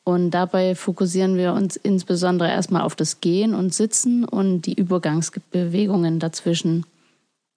Und 0.04 0.32
dabei 0.32 0.76
fokussieren 0.76 1.38
wir 1.38 1.54
uns 1.54 1.76
insbesondere 1.76 2.50
erstmal 2.50 2.82
auf 2.82 2.96
das 2.96 3.22
Gehen 3.22 3.54
und 3.54 3.74
Sitzen 3.74 4.26
und 4.26 4.64
die 4.64 4.74
Übergangsbewegungen 4.74 6.20
dazwischen. 6.20 6.86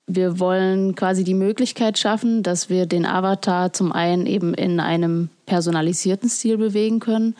Wir 0.08 0.40
wollen 0.40 0.94
quasi 0.94 1.22
die 1.22 1.34
Möglichkeit 1.34 1.98
schaffen, 1.98 2.42
dass 2.42 2.68
wir 2.68 2.86
den 2.86 3.06
Avatar 3.06 3.72
zum 3.72 3.92
einen 3.92 4.26
eben 4.26 4.54
in 4.54 4.80
einem 4.80 5.28
personalisierten 5.46 6.28
Stil 6.28 6.56
bewegen 6.56 6.98
können, 6.98 7.36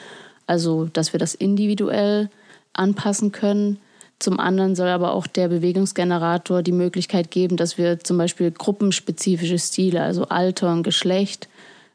also 0.47 0.85
dass 0.85 1.13
wir 1.13 1.19
das 1.19 1.35
individuell 1.35 2.31
anpassen 2.75 3.33
können 3.33 3.79
zum 4.19 4.41
anderen 4.41 4.75
soll 4.75 4.89
aber 4.89 5.13
auch 5.13 5.27
der 5.29 5.49
Bewegungsgenerator 5.49 6.63
die 6.63 6.73
Möglichkeit 6.73 7.31
geben, 7.31 7.57
dass 7.57 7.79
wir 7.79 8.01
zum 8.01 8.19
Beispiel 8.19 8.51
gruppenspezifische 8.51 9.59
Stile, 9.59 10.03
also 10.03 10.25
Alter 10.25 10.73
und 10.73 10.83
Geschlecht, 10.83 11.49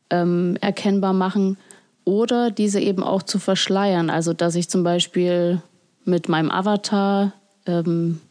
ähm, 0.09 0.57
erkennbar 0.61 1.11
machen 1.11 1.57
oder 2.05 2.49
diese 2.49 2.79
eben 2.79 3.03
auch 3.03 3.23
zu 3.23 3.39
verschleiern. 3.39 4.09
Also 4.09 4.31
dass 4.31 4.55
ich 4.55 4.69
zum 4.69 4.83
Beispiel 4.83 5.61
mit 6.05 6.29
meinem 6.29 6.49
Avatar, 6.49 7.33
ähm, 7.65 8.21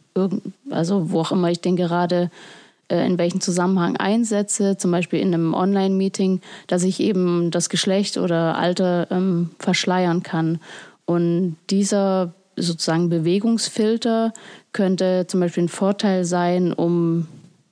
also 0.69 1.11
wo 1.11 1.21
auch 1.21 1.31
immer 1.31 1.49
ich 1.49 1.61
den 1.61 1.75
gerade 1.75 2.29
äh, 2.89 3.05
in 3.05 3.17
welchem 3.17 3.41
Zusammenhang 3.41 3.97
einsetze, 3.97 4.77
zum 4.77 4.91
Beispiel 4.91 5.19
in 5.19 5.33
einem 5.33 5.53
Online-Meeting, 5.53 6.41
dass 6.67 6.83
ich 6.83 6.99
eben 6.99 7.49
das 7.51 7.69
Geschlecht 7.69 8.17
oder 8.17 8.57
Alter 8.57 9.07
ähm, 9.11 9.51
verschleiern 9.59 10.23
kann. 10.23 10.59
Und 11.05 11.57
dieser 11.69 12.33
sozusagen 12.55 13.09
Bewegungsfilter 13.09 14.33
könnte 14.73 15.25
zum 15.27 15.39
Beispiel 15.39 15.63
ein 15.63 15.69
Vorteil 15.69 16.23
sein, 16.25 16.71
um 16.71 17.27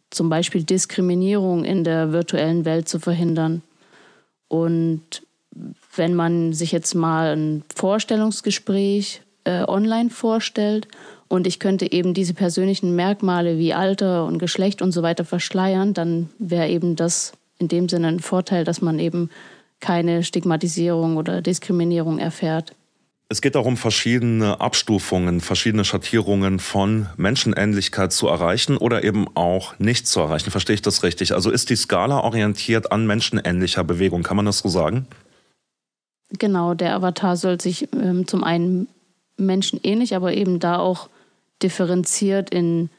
zum 0.09 0.29
Beispiel 0.29 0.63
Diskriminierung 0.63 1.63
in 1.63 1.83
der 1.83 2.11
virtuellen 2.11 2.65
Welt 2.65 2.89
zu 2.89 2.99
verhindern. 2.99 3.61
Und 4.47 5.23
wenn 5.95 6.15
man 6.15 6.53
sich 6.53 6.71
jetzt 6.71 6.95
mal 6.95 7.35
ein 7.35 7.63
Vorstellungsgespräch 7.75 9.21
äh, 9.43 9.63
online 9.63 10.09
vorstellt 10.09 10.87
und 11.31 11.47
ich 11.47 11.59
könnte 11.59 11.89
eben 11.89 12.13
diese 12.13 12.33
persönlichen 12.33 12.93
Merkmale 12.95 13.57
wie 13.57 13.73
Alter 13.73 14.25
und 14.25 14.37
Geschlecht 14.37 14.81
und 14.81 14.91
so 14.91 15.01
weiter 15.01 15.23
verschleiern, 15.23 15.93
dann 15.93 16.29
wäre 16.39 16.67
eben 16.67 16.97
das 16.97 17.31
in 17.57 17.69
dem 17.69 17.87
Sinne 17.87 18.09
ein 18.09 18.19
Vorteil, 18.19 18.65
dass 18.65 18.81
man 18.81 18.99
eben 18.99 19.29
keine 19.79 20.23
Stigmatisierung 20.23 21.15
oder 21.15 21.41
Diskriminierung 21.41 22.19
erfährt. 22.19 22.75
Es 23.29 23.41
geht 23.41 23.55
darum, 23.55 23.77
verschiedene 23.77 24.59
Abstufungen, 24.59 25.39
verschiedene 25.39 25.85
Schattierungen 25.85 26.59
von 26.59 27.07
Menschenähnlichkeit 27.15 28.11
zu 28.11 28.27
erreichen 28.27 28.75
oder 28.75 29.05
eben 29.05 29.25
auch 29.33 29.79
nicht 29.79 30.07
zu 30.07 30.19
erreichen. 30.19 30.51
Verstehe 30.51 30.73
ich 30.73 30.81
das 30.81 31.01
richtig? 31.01 31.33
Also 31.33 31.49
ist 31.49 31.69
die 31.69 31.77
Skala 31.77 32.19
orientiert 32.19 32.91
an 32.91 33.07
menschenähnlicher 33.07 33.85
Bewegung, 33.85 34.23
kann 34.23 34.35
man 34.35 34.45
das 34.45 34.59
so 34.59 34.67
sagen? 34.67 35.07
Genau, 36.37 36.73
der 36.73 36.93
Avatar 36.93 37.37
soll 37.37 37.61
sich 37.61 37.87
ähm, 37.93 38.27
zum 38.27 38.43
einen 38.43 38.89
menschenähnlich, 39.37 40.13
aber 40.13 40.33
eben 40.33 40.59
da 40.59 40.77
auch 40.77 41.07
differenziert 41.63 42.49
in 42.49 42.89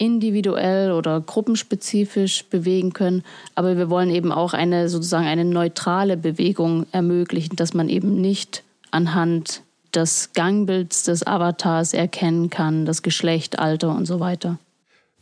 individuell 0.00 0.92
oder 0.92 1.20
gruppenspezifisch 1.20 2.46
bewegen 2.46 2.94
können. 2.94 3.22
Aber 3.54 3.76
wir 3.76 3.90
wollen 3.90 4.08
eben 4.10 4.32
auch 4.32 4.54
eine 4.54 4.88
sozusagen 4.88 5.26
eine 5.26 5.44
neutrale 5.44 6.16
Bewegung 6.16 6.86
ermöglichen, 6.90 7.54
dass 7.56 7.74
man 7.74 7.90
eben 7.90 8.18
nicht 8.18 8.64
anhand 8.90 9.62
des 9.94 10.32
Gangbilds 10.32 11.02
des 11.02 11.26
Avatars 11.26 11.92
erkennen 11.92 12.48
kann, 12.48 12.86
das 12.86 13.02
Geschlecht, 13.02 13.58
Alter 13.58 13.94
und 13.94 14.06
so 14.06 14.20
weiter. 14.20 14.58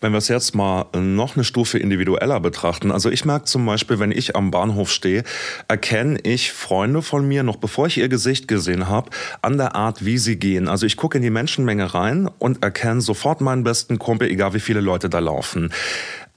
Wenn 0.01 0.13
wir 0.13 0.19
es 0.19 0.29
jetzt 0.29 0.55
mal 0.55 0.87
noch 0.97 1.35
eine 1.35 1.43
Stufe 1.45 1.79
individueller 1.79 2.39
betrachten, 2.39 2.93
also 2.93 3.11
ich 3.11 3.25
merke 3.25 3.47
zum 3.47 3.67
Beispiel, 3.67 3.99
wenn 3.99 4.13
ich 4.13 4.37
am 4.37 4.53
Bahnhof 4.53 4.93
stehe, 4.93 5.25
erkenne 5.67 6.21
ich 6.23 6.53
Freunde 6.53 7.03
von 7.03 7.27
mir, 7.27 7.43
noch 7.43 7.57
bevor 7.57 7.89
ich 7.89 7.99
ihr 7.99 8.09
Gesicht 8.09 8.47
gesehen 8.47 8.89
habe, 8.89 9.11
an 9.43 9.59
der 9.59 9.75
Art, 9.75 10.05
wie 10.05 10.19
sie 10.19 10.37
gehen. 10.37 10.69
Also 10.69 10.87
ich 10.87 10.97
gucke 10.97 11.19
in 11.19 11.23
die 11.23 11.31
Menschenmenge 11.31 11.95
rein 11.95 12.31
und 12.39 12.63
erkenne 12.63 13.01
sofort 13.01 13.41
meinen 13.41 13.65
besten 13.65 13.99
Kumpel, 13.99 14.29
egal 14.29 14.55
wie 14.55 14.61
viele 14.61 14.81
Leute 14.81 15.11
da 15.11 15.19
laufen. 15.19 15.73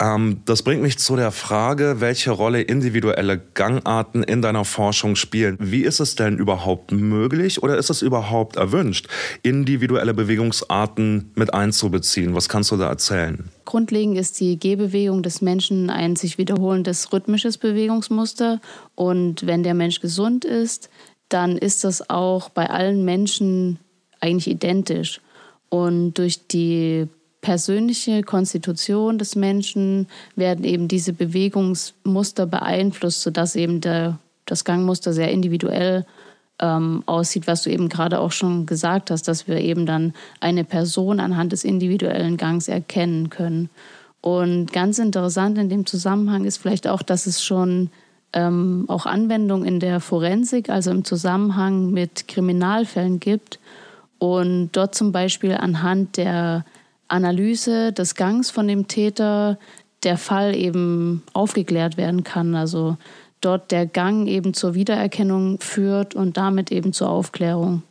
Ähm, 0.01 0.41
das 0.45 0.63
bringt 0.63 0.81
mich 0.81 0.97
zu 0.97 1.15
der 1.15 1.31
Frage, 1.31 1.97
welche 1.99 2.31
Rolle 2.31 2.61
individuelle 2.61 3.39
Gangarten 3.53 4.23
in 4.23 4.41
deiner 4.41 4.65
Forschung 4.65 5.15
spielen. 5.15 5.57
Wie 5.59 5.83
ist 5.83 5.99
es 5.99 6.15
denn 6.15 6.37
überhaupt 6.37 6.91
möglich 6.91 7.61
oder 7.61 7.77
ist 7.77 7.91
es 7.91 8.01
überhaupt 8.01 8.55
erwünscht, 8.55 9.07
individuelle 9.43 10.15
Bewegungsarten 10.15 11.31
mit 11.35 11.53
einzubeziehen? 11.53 12.33
Was 12.33 12.49
kannst 12.49 12.71
du 12.71 12.77
da 12.77 12.89
erzählen? 12.89 13.43
Grundlegend 13.65 14.17
ist 14.17 14.39
die 14.39 14.57
Gehbewegung 14.57 15.21
des 15.21 15.41
Menschen 15.41 15.91
ein 15.91 16.15
sich 16.15 16.39
wiederholendes 16.39 17.13
rhythmisches 17.13 17.59
Bewegungsmuster. 17.59 18.59
Und 18.95 19.45
wenn 19.45 19.61
der 19.61 19.75
Mensch 19.75 19.99
gesund 19.99 20.45
ist, 20.45 20.89
dann 21.29 21.57
ist 21.57 21.83
das 21.83 22.09
auch 22.09 22.49
bei 22.49 22.69
allen 22.69 23.05
Menschen 23.05 23.77
eigentlich 24.19 24.47
identisch. 24.47 25.21
Und 25.69 26.15
durch 26.15 26.47
die 26.47 27.07
persönliche 27.41 28.21
Konstitution 28.21 29.17
des 29.17 29.35
Menschen 29.35 30.07
werden 30.35 30.63
eben 30.63 30.87
diese 30.87 31.13
Bewegungsmuster 31.13 32.45
beeinflusst, 32.45 33.21
sodass 33.21 33.55
eben 33.55 33.81
der, 33.81 34.19
das 34.45 34.63
Gangmuster 34.63 35.11
sehr 35.11 35.31
individuell 35.31 36.05
ähm, 36.59 37.03
aussieht, 37.07 37.47
was 37.47 37.63
du 37.63 37.71
eben 37.71 37.89
gerade 37.89 38.19
auch 38.19 38.31
schon 38.31 38.67
gesagt 38.67 39.09
hast, 39.09 39.27
dass 39.27 39.47
wir 39.47 39.57
eben 39.57 39.85
dann 39.85 40.13
eine 40.39 40.63
Person 40.63 41.19
anhand 41.19 41.51
des 41.51 41.63
individuellen 41.63 42.37
Gangs 42.37 42.67
erkennen 42.67 43.29
können. 43.29 43.69
Und 44.21 44.71
ganz 44.71 44.99
interessant 44.99 45.57
in 45.57 45.69
dem 45.69 45.87
Zusammenhang 45.87 46.45
ist 46.45 46.57
vielleicht 46.57 46.87
auch, 46.87 47.01
dass 47.01 47.25
es 47.25 47.43
schon 47.43 47.89
ähm, 48.33 48.85
auch 48.87 49.07
Anwendungen 49.07 49.65
in 49.65 49.79
der 49.79 49.99
Forensik, 49.99 50.69
also 50.69 50.91
im 50.91 51.03
Zusammenhang 51.03 51.91
mit 51.91 52.27
Kriminalfällen 52.27 53.19
gibt. 53.19 53.59
Und 54.19 54.69
dort 54.73 54.93
zum 54.93 55.11
Beispiel 55.11 55.53
anhand 55.53 56.17
der 56.17 56.63
Analyse 57.11 57.91
des 57.93 58.15
Gangs 58.15 58.51
von 58.51 58.67
dem 58.67 58.87
Täter 58.87 59.57
der 60.03 60.17
Fall 60.17 60.55
eben 60.55 61.23
aufgeklärt 61.33 61.97
werden 61.97 62.23
kann. 62.23 62.55
Also 62.55 62.97
dort 63.41 63.71
der 63.71 63.85
Gang 63.85 64.27
eben 64.27 64.53
zur 64.53 64.73
Wiedererkennung 64.73 65.59
führt 65.59 66.15
und 66.15 66.37
damit 66.37 66.71
eben 66.71 66.93
zur 66.93 67.09
Aufklärung. 67.09 67.83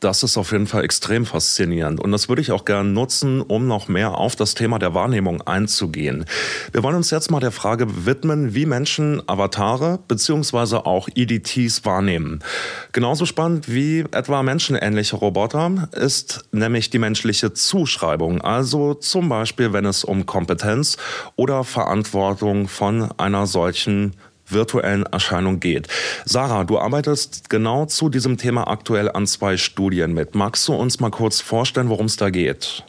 Das 0.00 0.22
ist 0.22 0.38
auf 0.38 0.52
jeden 0.52 0.66
Fall 0.66 0.82
extrem 0.82 1.26
faszinierend 1.26 2.00
und 2.00 2.10
das 2.10 2.30
würde 2.30 2.40
ich 2.40 2.52
auch 2.52 2.64
gerne 2.64 2.88
nutzen, 2.88 3.42
um 3.42 3.66
noch 3.66 3.86
mehr 3.86 4.16
auf 4.16 4.34
das 4.34 4.54
Thema 4.54 4.78
der 4.78 4.94
Wahrnehmung 4.94 5.42
einzugehen. 5.42 6.24
Wir 6.72 6.82
wollen 6.82 6.96
uns 6.96 7.10
jetzt 7.10 7.30
mal 7.30 7.40
der 7.40 7.52
Frage 7.52 8.06
widmen, 8.06 8.54
wie 8.54 8.64
Menschen 8.64 9.22
Avatare 9.28 9.98
bzw. 10.08 10.76
auch 10.76 11.10
EDTs 11.14 11.84
wahrnehmen. 11.84 12.42
Genauso 12.92 13.26
spannend 13.26 13.68
wie 13.68 14.06
etwa 14.12 14.42
menschenähnliche 14.42 15.16
Roboter 15.16 15.90
ist 15.92 16.46
nämlich 16.50 16.88
die 16.88 16.98
menschliche 16.98 17.52
Zuschreibung, 17.52 18.40
also 18.40 18.94
zum 18.94 19.28
Beispiel 19.28 19.74
wenn 19.74 19.84
es 19.84 20.02
um 20.02 20.24
Kompetenz 20.24 20.96
oder 21.36 21.62
Verantwortung 21.62 22.68
von 22.68 23.10
einer 23.18 23.46
solchen 23.46 24.14
virtuellen 24.52 25.04
Erscheinung 25.04 25.60
geht. 25.60 25.88
Sarah, 26.24 26.64
du 26.64 26.78
arbeitest 26.78 27.50
genau 27.50 27.86
zu 27.86 28.08
diesem 28.08 28.38
Thema 28.38 28.68
aktuell 28.68 29.10
an 29.10 29.26
zwei 29.26 29.56
Studien 29.56 30.12
mit. 30.12 30.34
Magst 30.34 30.66
du 30.68 30.74
uns 30.74 31.00
mal 31.00 31.10
kurz 31.10 31.40
vorstellen, 31.40 31.88
worum 31.88 32.06
es 32.06 32.16
da 32.16 32.30
geht? 32.30 32.84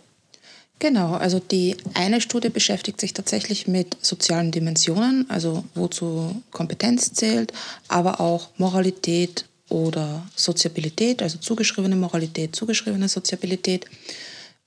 Genau, 0.81 1.13
also 1.13 1.39
die 1.39 1.77
eine 1.93 2.21
Studie 2.21 2.49
beschäftigt 2.49 2.99
sich 2.99 3.13
tatsächlich 3.13 3.67
mit 3.67 3.97
sozialen 4.01 4.51
Dimensionen, 4.51 5.29
also 5.29 5.63
wozu 5.75 6.41
Kompetenz 6.49 7.13
zählt, 7.13 7.53
aber 7.87 8.19
auch 8.19 8.49
Moralität 8.57 9.45
oder 9.69 10.25
Soziabilität, 10.35 11.21
also 11.21 11.37
zugeschriebene 11.37 11.95
Moralität, 11.95 12.55
zugeschriebene 12.55 13.07
Soziabilität. 13.09 13.85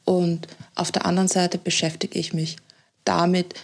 Und 0.04 0.46
auf 0.76 0.92
der 0.92 1.04
anderen 1.04 1.26
Seite 1.26 1.58
beschäftige 1.58 2.16
ich 2.16 2.32
mich 2.32 2.58
damit, 3.04 3.54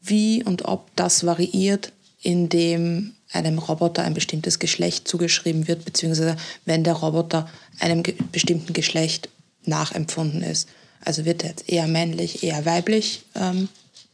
wie 0.00 0.42
und 0.42 0.64
ob 0.64 0.94
das 0.96 1.26
variiert 1.26 1.92
in 2.22 2.48
dem 2.48 3.14
einem 3.32 3.58
Roboter 3.58 4.02
ein 4.02 4.14
bestimmtes 4.14 4.58
Geschlecht 4.58 5.06
zugeschrieben 5.06 5.68
wird, 5.68 5.84
beziehungsweise 5.84 6.36
wenn 6.64 6.84
der 6.84 6.94
Roboter 6.94 7.48
einem 7.78 8.02
bestimmten 8.32 8.72
Geschlecht 8.72 9.28
nachempfunden 9.64 10.42
ist. 10.42 10.68
Also 11.04 11.24
wird 11.24 11.44
er 11.44 11.50
jetzt 11.50 11.68
eher 11.68 11.86
männlich, 11.86 12.42
eher 12.42 12.64
weiblich 12.64 13.22
ähm, 13.34 13.68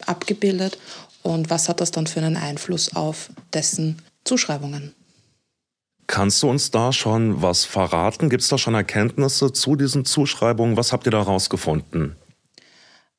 abgebildet 0.04 0.78
und 1.22 1.48
was 1.48 1.68
hat 1.68 1.80
das 1.80 1.90
dann 1.90 2.06
für 2.06 2.20
einen 2.20 2.36
Einfluss 2.36 2.94
auf 2.94 3.30
dessen 3.52 4.02
Zuschreibungen? 4.24 4.94
Kannst 6.06 6.42
du 6.42 6.50
uns 6.50 6.70
da 6.70 6.92
schon 6.92 7.40
was 7.40 7.64
verraten? 7.64 8.28
Gibt 8.28 8.42
es 8.42 8.48
da 8.48 8.58
schon 8.58 8.74
Erkenntnisse 8.74 9.52
zu 9.52 9.74
diesen 9.74 10.04
Zuschreibungen? 10.04 10.76
Was 10.76 10.92
habt 10.92 11.06
ihr 11.06 11.12
da 11.12 11.22
rausgefunden? 11.22 12.16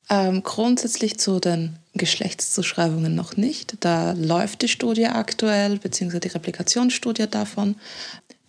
Ähm, 0.08 0.44
grundsätzlich 0.44 1.18
zu 1.18 1.40
den 1.40 1.80
Geschlechtszuschreibungen 1.96 3.14
noch 3.14 3.36
nicht. 3.36 3.76
Da 3.80 4.12
läuft 4.12 4.62
die 4.62 4.68
Studie 4.68 5.06
aktuell, 5.06 5.78
beziehungsweise 5.78 6.20
die 6.20 6.28
Replikationsstudie 6.28 7.26
davon. 7.28 7.76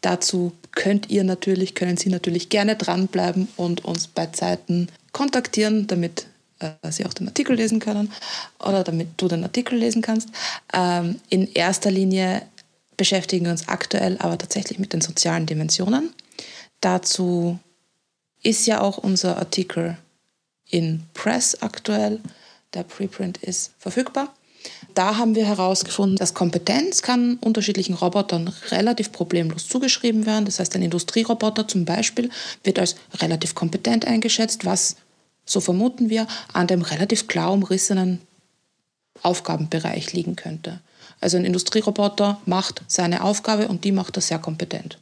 Dazu 0.01 0.53
könnt 0.71 1.09
ihr 1.09 1.23
natürlich, 1.23 1.75
können 1.75 1.97
Sie 1.97 2.09
natürlich 2.09 2.49
gerne 2.49 2.75
dranbleiben 2.75 3.47
und 3.57 3.83
uns 3.83 4.07
bei 4.07 4.27
Zeiten 4.27 4.89
kontaktieren, 5.11 5.87
damit 5.87 6.27
äh, 6.59 6.69
Sie 6.91 7.05
auch 7.05 7.13
den 7.13 7.27
Artikel 7.27 7.55
lesen 7.55 7.79
können 7.79 8.11
oder 8.59 8.83
damit 8.83 9.09
du 9.17 9.27
den 9.27 9.43
Artikel 9.43 9.77
lesen 9.77 10.01
kannst. 10.01 10.29
Ähm, 10.73 11.19
in 11.29 11.51
erster 11.51 11.89
Linie 11.89 12.43
beschäftigen 12.95 13.45
wir 13.45 13.51
uns 13.51 13.67
aktuell 13.67 14.17
aber 14.19 14.37
tatsächlich 14.37 14.79
mit 14.79 14.93
den 14.93 15.01
sozialen 15.01 15.45
Dimensionen. 15.45 16.13
Dazu 16.81 17.59
ist 18.43 18.67
ja 18.67 18.81
auch 18.81 18.97
unser 18.97 19.37
Artikel 19.37 19.97
in 20.69 21.03
Press 21.13 21.61
aktuell. 21.61 22.19
Der 22.77 22.83
Preprint 22.83 23.39
ist 23.39 23.71
verfügbar. 23.79 24.31
Da 24.93 25.17
haben 25.17 25.33
wir 25.33 25.47
herausgefunden, 25.47 26.15
dass 26.15 26.35
Kompetenz 26.35 27.01
kann 27.01 27.37
unterschiedlichen 27.41 27.95
Robotern 27.95 28.53
relativ 28.69 29.11
problemlos 29.11 29.67
zugeschrieben 29.67 30.27
werden. 30.27 30.45
Das 30.45 30.59
heißt, 30.59 30.75
ein 30.75 30.83
Industrieroboter 30.83 31.67
zum 31.67 31.85
Beispiel 31.85 32.29
wird 32.63 32.77
als 32.77 32.95
relativ 33.15 33.55
kompetent 33.55 34.05
eingeschätzt, 34.05 34.63
was, 34.63 34.95
so 35.43 35.59
vermuten 35.59 36.11
wir, 36.11 36.27
an 36.53 36.67
dem 36.67 36.83
relativ 36.83 37.27
klar 37.27 37.51
umrissenen 37.51 38.21
Aufgabenbereich 39.23 40.13
liegen 40.13 40.35
könnte. 40.35 40.79
Also 41.19 41.37
ein 41.37 41.45
Industrieroboter 41.45 42.39
macht 42.45 42.83
seine 42.87 43.23
Aufgabe 43.23 43.69
und 43.69 43.85
die 43.85 43.91
macht 43.91 44.17
er 44.17 44.21
sehr 44.21 44.37
kompetent, 44.37 44.99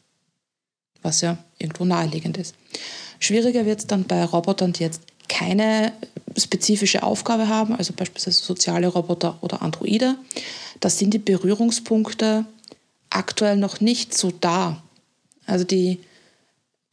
was 1.01 1.19
ja 1.19 1.37
irgendwo 1.57 1.83
naheliegend 1.83 2.37
ist. 2.37 2.55
Schwieriger 3.19 3.65
wird 3.65 3.79
es 3.79 3.87
dann 3.87 4.05
bei 4.05 4.23
Robotern, 4.23 4.71
die 4.71 4.83
jetzt 4.83 5.01
keine 5.27 5.93
spezifische 6.37 7.03
Aufgabe 7.03 7.47
haben, 7.47 7.75
also 7.75 7.93
beispielsweise 7.93 8.43
soziale 8.43 8.87
Roboter 8.87 9.37
oder 9.41 9.61
Androide. 9.61 10.15
Da 10.79 10.89
sind 10.89 11.13
die 11.13 11.19
Berührungspunkte 11.19 12.45
aktuell 13.09 13.57
noch 13.57 13.79
nicht 13.79 14.17
so 14.17 14.31
da. 14.31 14.81
Also 15.45 15.63
die, 15.63 15.99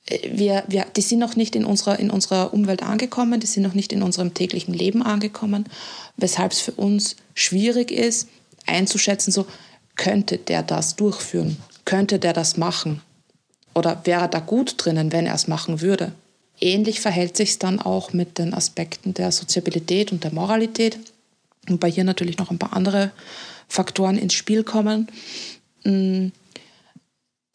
äh, 0.07 0.31
wir, 0.33 0.65
wir, 0.69 0.87
die 0.97 1.01
sind 1.01 1.19
noch 1.19 1.37
nicht 1.37 1.57
in 1.57 1.65
unserer, 1.65 1.99
in 1.99 2.11
unserer 2.11 2.55
Umwelt 2.55 2.83
angekommen, 2.83 3.41
die 3.41 3.47
sind 3.47 3.63
noch 3.63 3.75
nicht 3.75 3.93
in 3.93 4.03
unserem 4.03 4.35
täglichen 4.35 4.75
Leben 4.75 5.03
angekommen, 5.03 5.67
weshalb 6.17 6.53
es 6.53 6.61
für 6.61 6.73
uns 6.73 7.17
schwierig 7.35 7.91
ist, 7.91 8.29
einzuschätzen, 8.67 9.33
so 9.33 9.47
könnte 9.97 10.39
der 10.39 10.63
das 10.63 10.97
durchführen, 10.97 11.57
könnte 11.85 12.19
der 12.19 12.33
das 12.33 12.57
machen 12.57 13.03
oder 13.75 14.01
wäre 14.05 14.29
da 14.29 14.41
gut 14.41 14.75
drinnen, 14.79 15.13
wenn 15.13 15.27
er 15.27 15.35
es 15.35 15.49
machen 15.49 15.81
würde. 15.81 16.13
Ähnlich 16.63 17.01
verhält 17.01 17.37
sich 17.37 17.51
es 17.51 17.59
dann 17.59 17.81
auch 17.81 18.13
mit 18.13 18.39
den 18.39 18.55
Aspekten 18.55 19.15
der 19.15 19.33
Soziabilität 19.33 20.13
und 20.13 20.23
der 20.23 20.33
Moralität, 20.33 20.97
wobei 21.67 21.91
hier 21.91 22.05
natürlich 22.05 22.39
noch 22.39 22.53
ein 22.53 22.59
paar 22.61 22.73
andere 22.73 23.11
Faktoren 23.67 24.17
ins 24.17 24.35
Spiel 24.35 24.63
kommen. 24.63 25.09
Mm, 25.83 26.29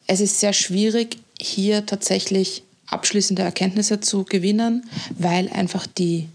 es 0.06 0.20
ist 0.20 0.40
sehr 0.40 0.52
schwierig, 0.52 1.16
hier 1.40 1.86
tatsächlich 1.86 2.62
abschließende 2.86 3.40
Erkenntnisse 3.40 4.00
zu 4.00 4.24
gewinnen, 4.24 4.86
weil 5.16 5.48
einfach 5.48 5.86
die, 5.86 6.28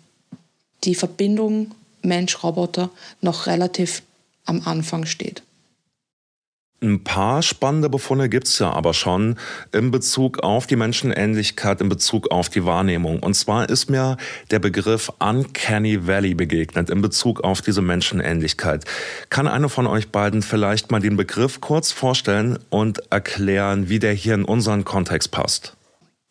die 0.84 0.96
Verbindung 0.96 1.76
Mensch-Roboter 2.02 2.90
noch 3.22 3.46
relativ 3.46 4.02
am 4.46 4.62
Anfang 4.66 5.06
steht. 5.06 5.44
Ein 6.84 7.02
paar 7.02 7.42
spannende 7.44 7.90
Befunde 7.90 8.28
gibt 8.28 8.46
es 8.46 8.60
ja 8.60 8.70
aber 8.70 8.94
schon 8.94 9.38
in 9.72 9.90
Bezug 9.90 10.40
auf 10.40 10.68
die 10.68 10.76
Menschenähnlichkeit, 10.76 11.80
in 11.80 11.88
Bezug 11.88 12.30
auf 12.30 12.50
die 12.50 12.66
Wahrnehmung. 12.66 13.20
Und 13.20 13.36
zwar 13.36 13.70
ist 13.70 13.90
mir 13.90 14.18
der 14.52 14.60
Begriff 14.60 15.10
Uncanny 15.18 16.06
Valley 16.08 16.34
begegnet 16.34 16.90
in 16.90 17.02
Bezug 17.02 17.42
auf 17.42 17.62
diese 17.62 17.82
Menschenähnlichkeit. 17.82 18.84
Kann 19.30 19.48
eine 19.48 19.70
von 19.70 19.88
euch 19.88 20.10
beiden 20.10 20.42
vielleicht 20.42 20.92
mal 20.92 21.00
den 21.00 21.16
Begriff 21.16 21.62
kurz 21.62 21.94
vorstellen 21.94 22.60
und 22.70 23.02
erklären, 23.10 23.88
wie 23.88 24.00
der 24.00 24.12
hier 24.12 24.34
in 24.34 24.44
unseren 24.44 24.84
Kontext 24.84 25.32
passt? 25.32 25.78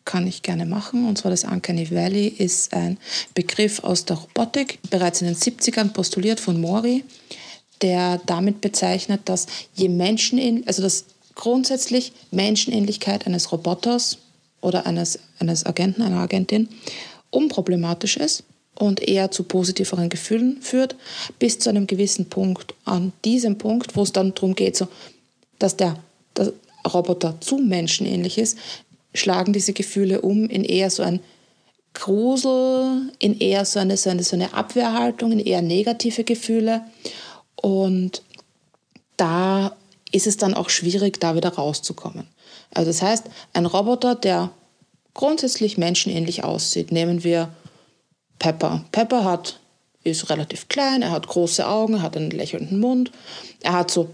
kann 0.05 0.27
ich 0.27 0.41
gerne 0.41 0.65
machen. 0.65 1.07
Und 1.07 1.17
zwar 1.17 1.31
das 1.31 1.45
Uncanny 1.45 1.89
Valley 1.89 2.27
ist 2.27 2.73
ein 2.73 2.97
Begriff 3.35 3.85
aus 3.85 4.03
der 4.03 4.17
Robotik, 4.17 4.79
bereits 4.89 5.21
in 5.21 5.27
den 5.27 5.35
70ern 5.37 5.93
postuliert 5.93 6.41
von 6.41 6.59
Mori 6.59 7.05
der 7.83 8.19
damit 8.25 8.61
bezeichnet, 8.61 9.21
dass 9.25 9.45
je 9.75 9.89
Menschen, 9.89 10.63
also 10.65 10.81
dass 10.81 11.05
grundsätzlich 11.35 12.13
Menschenähnlichkeit 12.31 13.27
eines 13.27 13.51
Roboters 13.51 14.17
oder 14.61 14.85
eines, 14.87 15.19
eines 15.39 15.65
Agenten, 15.65 16.01
einer 16.01 16.21
Agentin 16.21 16.69
unproblematisch 17.29 18.17
ist 18.17 18.43
und 18.75 19.01
eher 19.07 19.29
zu 19.29 19.43
positiveren 19.43 20.09
Gefühlen 20.09 20.61
führt, 20.61 20.95
bis 21.39 21.59
zu 21.59 21.69
einem 21.69 21.85
gewissen 21.85 22.29
Punkt. 22.29 22.73
An 22.85 23.11
diesem 23.25 23.57
Punkt, 23.57 23.95
wo 23.95 24.03
es 24.03 24.13
dann 24.13 24.33
darum 24.33 24.55
geht, 24.55 24.77
so, 24.77 24.87
dass 25.59 25.77
der, 25.77 25.97
der 26.37 26.53
Roboter 26.91 27.39
zu 27.41 27.57
menschenähnlich 27.57 28.37
ist, 28.37 28.57
schlagen 29.13 29.53
diese 29.53 29.73
Gefühle 29.73 30.21
um 30.21 30.49
in 30.49 30.63
eher 30.63 30.89
so 30.89 31.03
ein 31.03 31.19
Grusel, 31.93 33.11
in 33.19 33.39
eher 33.39 33.65
so 33.65 33.79
eine, 33.79 33.97
so 33.97 34.09
eine, 34.09 34.23
so 34.23 34.35
eine 34.35 34.53
Abwehrhaltung, 34.53 35.31
in 35.31 35.39
eher 35.39 35.61
negative 35.61 36.23
Gefühle. 36.23 36.81
Und 37.63 38.23
da 39.15 39.73
ist 40.11 40.27
es 40.27 40.35
dann 40.35 40.53
auch 40.53 40.69
schwierig, 40.69 41.21
da 41.21 41.33
wieder 41.33 41.53
rauszukommen. 41.53 42.27
Also 42.73 42.89
das 42.89 43.01
heißt, 43.01 43.23
ein 43.53 43.65
Roboter, 43.65 44.15
der 44.15 44.49
grundsätzlich 45.13 45.77
menschenähnlich 45.77 46.43
aussieht, 46.43 46.91
nehmen 46.91 47.23
wir 47.23 47.53
Pepper. 48.37 48.83
Pepper 48.91 49.23
hat, 49.23 49.61
ist 50.03 50.29
relativ 50.29 50.67
klein, 50.67 51.03
er 51.03 51.11
hat 51.11 51.27
große 51.27 51.65
Augen, 51.65 52.01
hat 52.01 52.17
einen 52.17 52.31
lächelnden 52.31 52.81
Mund, 52.81 53.13
er 53.61 53.73
hat 53.73 53.91
so 53.91 54.09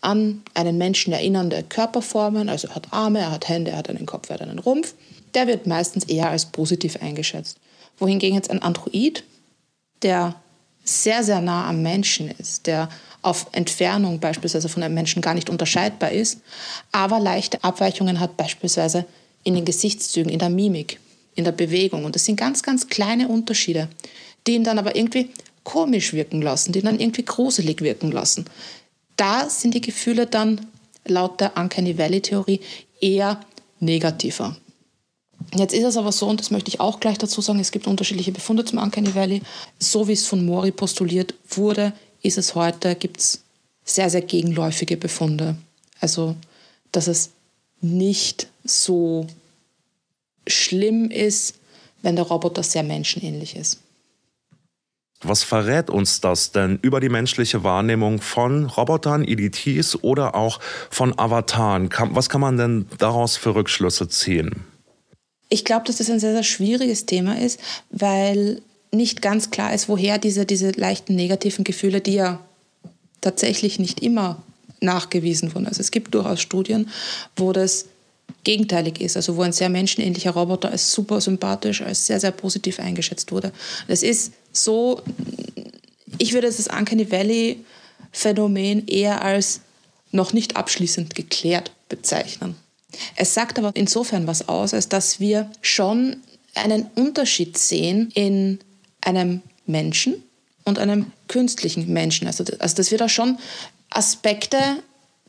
an 0.00 0.42
einen 0.54 0.78
Menschen 0.78 1.12
erinnernde 1.12 1.64
Körperformen, 1.68 2.48
also 2.48 2.68
er 2.68 2.76
hat 2.76 2.92
Arme, 2.92 3.18
er 3.18 3.30
hat 3.30 3.46
Hände, 3.46 3.72
er 3.72 3.76
hat 3.76 3.90
einen 3.90 4.06
Kopf, 4.06 4.30
er 4.30 4.34
hat 4.34 4.42
einen 4.42 4.58
Rumpf. 4.58 4.94
Der 5.34 5.46
wird 5.46 5.66
meistens 5.66 6.04
eher 6.04 6.30
als 6.30 6.46
positiv 6.46 6.96
eingeschätzt. 7.02 7.58
Wohingegen 7.98 8.36
jetzt 8.36 8.50
ein 8.50 8.62
Android, 8.62 9.22
der 10.00 10.36
sehr, 10.86 11.22
sehr 11.22 11.40
nah 11.40 11.68
am 11.68 11.82
Menschen 11.82 12.30
ist, 12.30 12.66
der 12.66 12.88
auf 13.22 13.46
Entfernung 13.52 14.20
beispielsweise 14.20 14.68
von 14.68 14.82
einem 14.82 14.94
Menschen 14.94 15.20
gar 15.20 15.34
nicht 15.34 15.50
unterscheidbar 15.50 16.12
ist, 16.12 16.40
aber 16.92 17.18
leichte 17.18 17.62
Abweichungen 17.64 18.20
hat 18.20 18.36
beispielsweise 18.36 19.04
in 19.42 19.54
den 19.54 19.64
Gesichtszügen, 19.64 20.30
in 20.30 20.38
der 20.38 20.48
Mimik, 20.48 21.00
in 21.34 21.44
der 21.44 21.52
Bewegung. 21.52 22.04
Und 22.04 22.14
das 22.14 22.24
sind 22.24 22.36
ganz, 22.36 22.62
ganz 22.62 22.88
kleine 22.88 23.28
Unterschiede, 23.28 23.88
die 24.46 24.54
ihn 24.54 24.64
dann 24.64 24.78
aber 24.78 24.94
irgendwie 24.96 25.30
komisch 25.64 26.12
wirken 26.12 26.40
lassen, 26.40 26.72
die 26.72 26.78
ihn 26.78 26.84
dann 26.84 27.00
irgendwie 27.00 27.24
gruselig 27.24 27.80
wirken 27.82 28.12
lassen. 28.12 28.44
Da 29.16 29.50
sind 29.50 29.74
die 29.74 29.80
Gefühle 29.80 30.26
dann 30.26 30.66
laut 31.04 31.40
der 31.40 31.56
Uncanny 31.56 31.98
Valley-Theorie 31.98 32.60
eher 33.00 33.40
negativer. 33.80 34.56
Jetzt 35.54 35.74
ist 35.74 35.84
es 35.84 35.96
aber 35.96 36.12
so, 36.12 36.26
und 36.26 36.40
das 36.40 36.50
möchte 36.50 36.68
ich 36.68 36.80
auch 36.80 37.00
gleich 37.00 37.18
dazu 37.18 37.40
sagen, 37.40 37.60
es 37.60 37.70
gibt 37.70 37.86
unterschiedliche 37.86 38.32
Befunde 38.32 38.64
zum 38.64 38.78
Uncanny 38.78 39.14
Valley. 39.14 39.42
So 39.78 40.08
wie 40.08 40.12
es 40.12 40.26
von 40.26 40.44
Mori 40.44 40.72
postuliert 40.72 41.34
wurde, 41.50 41.92
ist 42.22 42.38
es 42.38 42.54
heute, 42.54 42.94
gibt 42.94 43.20
es 43.20 43.42
sehr, 43.84 44.10
sehr 44.10 44.22
gegenläufige 44.22 44.96
Befunde. 44.96 45.56
Also, 46.00 46.34
dass 46.92 47.06
es 47.06 47.30
nicht 47.80 48.48
so 48.64 49.26
schlimm 50.46 51.10
ist, 51.10 51.54
wenn 52.02 52.16
der 52.16 52.26
Roboter 52.26 52.62
sehr 52.62 52.82
menschenähnlich 52.82 53.56
ist. 53.56 53.80
Was 55.22 55.42
verrät 55.42 55.88
uns 55.88 56.20
das 56.20 56.52
denn 56.52 56.78
über 56.82 57.00
die 57.00 57.08
menschliche 57.08 57.64
Wahrnehmung 57.64 58.20
von 58.20 58.66
Robotern, 58.66 59.24
EDTs 59.24 60.02
oder 60.02 60.34
auch 60.34 60.60
von 60.90 61.18
Avataren? 61.18 61.88
Was 62.10 62.28
kann 62.28 62.42
man 62.42 62.58
denn 62.58 62.86
daraus 62.98 63.36
für 63.36 63.54
Rückschlüsse 63.54 64.08
ziehen? 64.08 64.64
Ich 65.48 65.64
glaube, 65.64 65.86
dass 65.86 65.96
das 65.96 66.10
ein 66.10 66.20
sehr, 66.20 66.32
sehr 66.32 66.42
schwieriges 66.42 67.06
Thema 67.06 67.38
ist, 67.38 67.60
weil 67.90 68.60
nicht 68.92 69.22
ganz 69.22 69.50
klar 69.50 69.74
ist, 69.74 69.88
woher 69.88 70.18
diese, 70.18 70.46
diese 70.46 70.70
leichten 70.70 71.14
negativen 71.14 71.64
Gefühle, 71.64 72.00
die 72.00 72.14
ja 72.14 72.40
tatsächlich 73.20 73.78
nicht 73.78 74.00
immer 74.02 74.42
nachgewiesen 74.80 75.54
wurden. 75.54 75.66
Also 75.66 75.80
es 75.80 75.90
gibt 75.90 76.14
durchaus 76.14 76.40
Studien, 76.40 76.88
wo 77.36 77.52
das 77.52 77.86
gegenteilig 78.44 79.00
ist, 79.00 79.16
also 79.16 79.36
wo 79.36 79.42
ein 79.42 79.52
sehr 79.52 79.68
menschenähnlicher 79.68 80.30
Roboter 80.32 80.70
als 80.70 80.92
super 80.92 81.20
sympathisch, 81.20 81.82
als 81.82 82.06
sehr, 82.06 82.20
sehr 82.20 82.30
positiv 82.30 82.78
eingeschätzt 82.78 83.32
wurde. 83.32 83.52
Das 83.88 84.02
ist 84.02 84.32
so, 84.52 85.02
ich 86.18 86.32
würde 86.32 86.46
das 86.46 86.66
Uncanny 86.68 87.10
Valley 87.10 87.64
Phänomen 88.12 88.86
eher 88.86 89.22
als 89.22 89.60
noch 90.12 90.32
nicht 90.32 90.56
abschließend 90.56 91.14
geklärt 91.14 91.72
bezeichnen. 91.88 92.56
Es 93.16 93.34
sagt 93.34 93.58
aber 93.58 93.72
insofern 93.74 94.26
was 94.26 94.48
aus, 94.48 94.74
als 94.74 94.88
dass 94.88 95.20
wir 95.20 95.50
schon 95.60 96.16
einen 96.54 96.90
Unterschied 96.94 97.58
sehen 97.58 98.10
in 98.14 98.58
einem 99.00 99.42
Menschen 99.66 100.22
und 100.64 100.78
einem 100.78 101.12
künstlichen 101.28 101.92
Menschen. 101.92 102.26
Also, 102.26 102.44
also 102.58 102.76
dass 102.76 102.90
wir 102.90 102.98
da 102.98 103.08
schon 103.08 103.38
Aspekte 103.90 104.58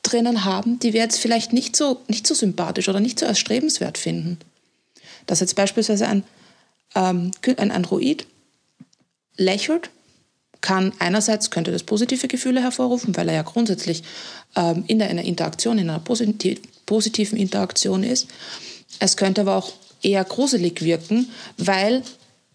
drinnen 0.03 0.45
haben, 0.45 0.79
die 0.79 0.93
wir 0.93 1.01
jetzt 1.01 1.19
vielleicht 1.19 1.53
nicht 1.53 1.75
so, 1.75 2.01
nicht 2.07 2.25
so 2.25 2.33
sympathisch 2.33 2.87
oder 2.89 2.99
nicht 2.99 3.19
so 3.19 3.25
erstrebenswert 3.25 3.97
finden. 3.97 4.39
Dass 5.25 5.41
jetzt 5.41 5.55
beispielsweise 5.55 6.07
ein, 6.07 6.23
ähm, 6.95 7.31
ein 7.57 7.71
Android 7.71 8.25
lächelt 9.35 9.89
kann 10.61 10.93
einerseits 10.99 11.51
könnte 11.51 11.71
das 11.71 11.83
positive 11.83 12.27
Gefühle 12.27 12.61
hervorrufen, 12.61 13.15
weil 13.15 13.29
er 13.29 13.35
ja 13.35 13.41
grundsätzlich 13.43 14.03
ähm, 14.55 14.83
in 14.87 15.01
einer 15.01 15.23
Interaktion, 15.23 15.77
in 15.77 15.89
einer 15.89 15.99
positiv, 15.99 16.59
positiven 16.87 17.37
Interaktion 17.37 18.03
ist. 18.03 18.27
Es 18.99 19.15
könnte 19.15 19.41
aber 19.41 19.55
auch 19.57 19.73
eher 20.01 20.23
gruselig 20.23 20.81
wirken, 20.81 21.29
weil 21.57 22.01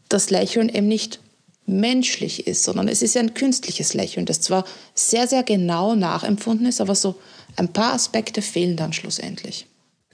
das 0.09 0.31
Lächeln 0.31 0.69
eben 0.69 0.89
nicht 0.89 1.21
menschlich 1.67 2.49
ist, 2.49 2.65
sondern 2.65 2.89
es 2.89 3.03
ist 3.03 3.15
ja 3.15 3.21
ein 3.21 3.35
künstliches 3.35 3.95
Lächeln, 3.95 4.27
das 4.27 4.41
zwar 4.41 4.65
sehr, 4.95 5.29
sehr 5.29 5.45
genau 5.45 5.95
nachempfunden 5.95 6.67
ist, 6.67 6.81
aber 6.81 6.97
so 6.97 7.15
ein 7.57 7.73
paar 7.73 7.95
Aspekte 7.95 8.43
fehlen 8.43 8.77
dann 8.77 8.93
schlussendlich. 8.93 9.67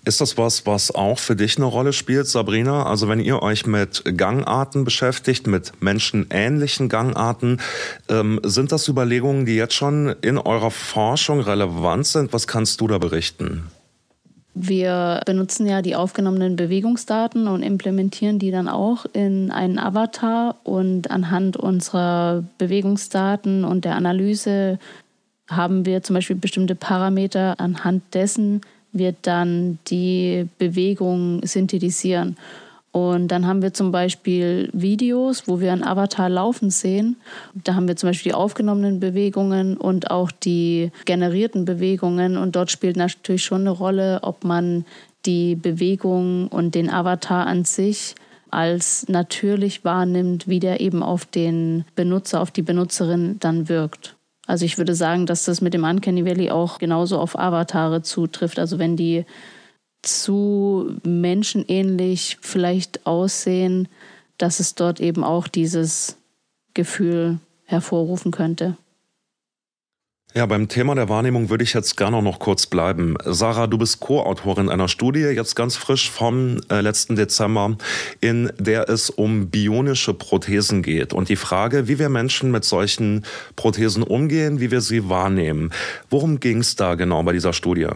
Ist 0.04 0.20
das 0.20 0.38
was, 0.38 0.64
was 0.64 0.90
auch 0.90 1.18
für 1.18 1.36
dich 1.36 1.56
eine 1.56 1.66
Rolle 1.66 1.92
spielt, 1.92 2.28
Sabrina? 2.28 2.86
Also 2.86 3.08
wenn 3.08 3.20
ihr 3.20 3.42
euch 3.42 3.66
mit 3.66 4.04
Gangarten 4.16 4.84
beschäftigt, 4.84 5.46
mit 5.46 5.72
menschenähnlichen 5.82 6.88
Gangarten, 6.88 7.60
ähm, 8.08 8.40
sind 8.42 8.72
das 8.72 8.88
Überlegungen, 8.88 9.44
die 9.44 9.56
jetzt 9.56 9.74
schon 9.74 10.14
in 10.22 10.38
eurer 10.38 10.70
Forschung 10.70 11.40
relevant 11.40 12.06
sind? 12.06 12.32
Was 12.32 12.46
kannst 12.46 12.80
du 12.80 12.88
da 12.88 12.98
berichten? 12.98 13.70
Wir 14.60 15.20
benutzen 15.24 15.66
ja 15.66 15.82
die 15.82 15.94
aufgenommenen 15.94 16.56
Bewegungsdaten 16.56 17.46
und 17.46 17.62
implementieren 17.62 18.40
die 18.40 18.50
dann 18.50 18.68
auch 18.68 19.06
in 19.12 19.52
einen 19.52 19.78
Avatar 19.78 20.56
und 20.64 21.12
anhand 21.12 21.56
unserer 21.56 22.42
Bewegungsdaten 22.58 23.64
und 23.64 23.84
der 23.84 23.94
Analyse 23.94 24.80
haben 25.48 25.86
wir 25.86 26.02
zum 26.02 26.14
Beispiel 26.14 26.36
bestimmte 26.36 26.74
Parameter, 26.74 27.54
anhand 27.58 28.02
dessen 28.14 28.60
wir 28.92 29.14
dann 29.22 29.78
die 29.86 30.48
Bewegung 30.58 31.40
synthetisieren. 31.44 32.36
Und 32.90 33.28
dann 33.28 33.46
haben 33.46 33.62
wir 33.62 33.74
zum 33.74 33.92
Beispiel 33.92 34.70
Videos, 34.72 35.46
wo 35.46 35.60
wir 35.60 35.72
einen 35.72 35.84
Avatar 35.84 36.28
laufen 36.28 36.70
sehen. 36.70 37.16
Da 37.54 37.74
haben 37.74 37.86
wir 37.86 37.96
zum 37.96 38.08
Beispiel 38.08 38.32
die 38.32 38.36
aufgenommenen 38.36 38.98
Bewegungen 38.98 39.76
und 39.76 40.10
auch 40.10 40.30
die 40.30 40.90
generierten 41.04 41.64
Bewegungen. 41.64 42.36
Und 42.36 42.56
dort 42.56 42.70
spielt 42.70 42.96
natürlich 42.96 43.44
schon 43.44 43.62
eine 43.62 43.70
Rolle, 43.70 44.20
ob 44.22 44.44
man 44.44 44.84
die 45.26 45.54
Bewegung 45.54 46.48
und 46.48 46.74
den 46.74 46.90
Avatar 46.90 47.46
an 47.46 47.64
sich 47.64 48.14
als 48.50 49.06
natürlich 49.08 49.84
wahrnimmt, 49.84 50.48
wie 50.48 50.60
der 50.60 50.80
eben 50.80 51.02
auf 51.02 51.26
den 51.26 51.84
Benutzer, 51.94 52.40
auf 52.40 52.50
die 52.50 52.62
Benutzerin 52.62 53.36
dann 53.40 53.68
wirkt. 53.68 54.16
Also 54.46 54.64
ich 54.64 54.78
würde 54.78 54.94
sagen, 54.94 55.26
dass 55.26 55.44
das 55.44 55.60
mit 55.60 55.74
dem 55.74 55.84
Uncanny 55.84 56.24
Valley 56.24 56.50
auch 56.50 56.78
genauso 56.78 57.18
auf 57.18 57.38
Avatare 57.38 58.00
zutrifft. 58.00 58.58
Also 58.58 58.78
wenn 58.78 58.96
die 58.96 59.26
zu 60.02 60.96
menschenähnlich 61.04 62.38
vielleicht 62.40 63.06
aussehen, 63.06 63.88
dass 64.38 64.60
es 64.60 64.74
dort 64.74 65.00
eben 65.00 65.24
auch 65.24 65.48
dieses 65.48 66.16
Gefühl 66.74 67.38
hervorrufen 67.64 68.30
könnte. 68.30 68.76
Ja, 70.34 70.44
beim 70.44 70.68
Thema 70.68 70.94
der 70.94 71.08
Wahrnehmung 71.08 71.48
würde 71.48 71.64
ich 71.64 71.72
jetzt 71.72 71.96
gerne 71.96 72.22
noch 72.22 72.38
kurz 72.38 72.66
bleiben. 72.66 73.16
Sarah, 73.24 73.66
du 73.66 73.78
bist 73.78 74.00
Co-Autorin 74.00 74.68
einer 74.68 74.86
Studie, 74.86 75.20
jetzt 75.20 75.56
ganz 75.56 75.74
frisch 75.74 76.10
vom 76.10 76.60
äh, 76.70 76.82
letzten 76.82 77.16
Dezember, 77.16 77.78
in 78.20 78.52
der 78.58 78.90
es 78.90 79.08
um 79.08 79.48
bionische 79.48 80.12
Prothesen 80.12 80.82
geht 80.82 81.14
und 81.14 81.30
die 81.30 81.36
Frage, 81.36 81.88
wie 81.88 81.98
wir 81.98 82.10
Menschen 82.10 82.50
mit 82.50 82.66
solchen 82.66 83.24
Prothesen 83.56 84.02
umgehen, 84.02 84.60
wie 84.60 84.70
wir 84.70 84.82
sie 84.82 85.08
wahrnehmen. 85.08 85.72
Worum 86.10 86.40
ging 86.40 86.58
es 86.58 86.76
da 86.76 86.94
genau 86.94 87.22
bei 87.22 87.32
dieser 87.32 87.54
Studie? 87.54 87.88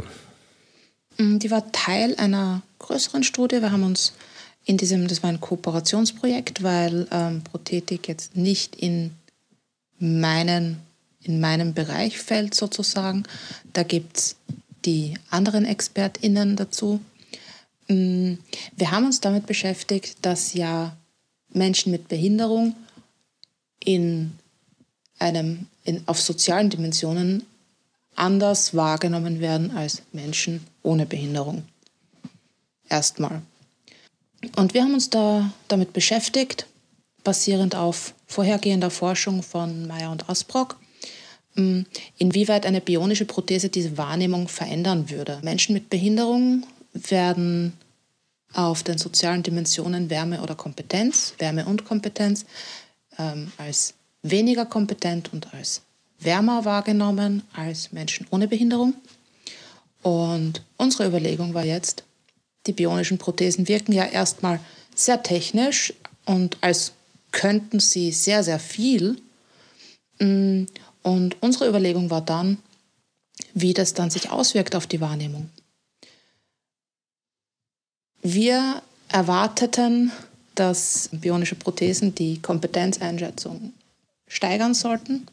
Mm, 1.19 1.39
die 1.39 1.51
war 1.51 1.71
Teil 1.73 2.17
einer 2.17 2.63
größeren 2.79 3.23
Studie. 3.23 3.61
Wir 3.61 3.73
haben 3.73 3.85
uns 3.85 4.13
in 4.65 4.77
diesem, 4.77 5.09
das 5.09 5.23
war 5.23 5.31
ein 5.31 5.41
Kooperationsprojekt, 5.41 6.63
weil 6.63 7.07
ähm, 7.11 7.43
Prothetik 7.43 8.09
jetzt 8.09 8.37
nicht 8.37 8.77
in 8.77 9.13
meinen 9.99 10.79
in 11.23 11.41
meinem 11.41 11.75
Bereich 11.75 12.19
fällt 12.19 12.55
sozusagen. 12.55 13.25
Da 13.73 13.83
gibt 13.83 14.17
es 14.19 14.37
die 14.85 15.15
anderen 15.31 15.65
ExpertInnen 15.65 16.57
dazu. 16.57 17.01
Mm, 17.89 18.35
wir 18.77 18.91
haben 18.91 19.07
uns 19.07 19.21
damit 19.21 19.47
beschäftigt, 19.47 20.17
dass 20.23 20.55
ja 20.55 20.97
Menschen 21.53 21.93
mit 21.93 22.09
Behinderung 22.09 22.75
in 23.79 24.33
einem, 25.19 25.67
in, 25.85 26.03
auf 26.07 26.21
sozialen 26.21 26.71
Dimensionen 26.71 27.45
anders 28.15 28.75
wahrgenommen 28.75 29.41
werden 29.41 29.71
als 29.77 30.03
Menschen 30.13 30.67
ohne 30.83 31.07
Behinderung. 31.07 31.65
Erstmal. 32.89 33.43
Und 34.57 34.75
wir 34.75 34.83
haben 34.83 34.95
uns 34.95 35.11
da 35.11 35.51
damit 35.69 35.93
beschäftigt, 35.93 36.67
basierend 37.25 37.75
auf 37.75 38.15
vorhergehender 38.27 38.91
Forschung 38.91 39.43
von 39.43 39.87
Meyer 39.87 40.11
und 40.11 40.29
Asbrock, 40.29 40.77
mm, 41.55 41.83
inwieweit 42.19 42.67
eine 42.67 42.81
bionische 42.81 43.25
Prothese 43.25 43.69
diese 43.69 43.97
Wahrnehmung 43.97 44.49
verändern 44.49 45.11
würde. 45.11 45.39
Menschen 45.43 45.75
mit 45.75 45.91
Behinderung 45.91 46.65
werden 46.93 47.75
auf 48.53 48.83
den 48.83 48.99
sozialen 48.99 49.43
Dimensionen 49.43 50.11
Wärme 50.11 50.43
oder 50.43 50.55
Kompetenz, 50.55 51.35
Wärme 51.39 51.65
und 51.65 51.85
Kompetenz, 51.85 52.45
ähm, 53.19 53.53
als 53.57 53.95
weniger 54.23 54.67
kompetent 54.67 55.33
und 55.33 55.53
als 55.55 55.83
wärmer 56.25 56.65
wahrgenommen 56.65 57.43
als 57.53 57.93
Menschen 57.93 58.27
ohne 58.31 58.49
Behinderung. 58.49 58.95
Und 60.03 60.63
unsere 60.77 61.07
Überlegung 61.07 61.55
war 61.55 61.65
jetzt, 61.65 62.05
die 62.67 62.73
bionischen 62.73 63.19
Prothesen 63.19 63.69
wirken 63.69 63.93
ja 63.93 64.05
erstmal 64.05 64.61
sehr 64.95 65.23
technisch 65.23 65.95
und 66.27 66.59
als 66.61 66.93
könnten 67.31 67.81
sie 67.81 68.13
sehr, 68.13 68.45
sehr 68.45 68.59
viel. 68.59 69.21
Mm, 70.19 70.65
und 71.03 71.37
unsere 71.41 71.69
Überlegung 71.69 72.11
war 72.11 72.21
dann, 72.21 72.59
wie 73.55 73.75
das 73.75 73.95
dann 73.95 74.11
sich 74.11 74.31
auswirkt 74.31 74.77
auf 74.77 74.87
die 74.87 75.01
Wahrnehmung. 75.01 75.51
Wir 78.23 78.83
erwarteten, 79.09 80.13
dass 80.55 81.09
bionische 81.13 81.57
Prothesen 81.57 82.15
die 82.15 82.41
Kompetenzeinschätzung 82.41 83.73
steigern 84.29 84.75
sollten 84.75 85.27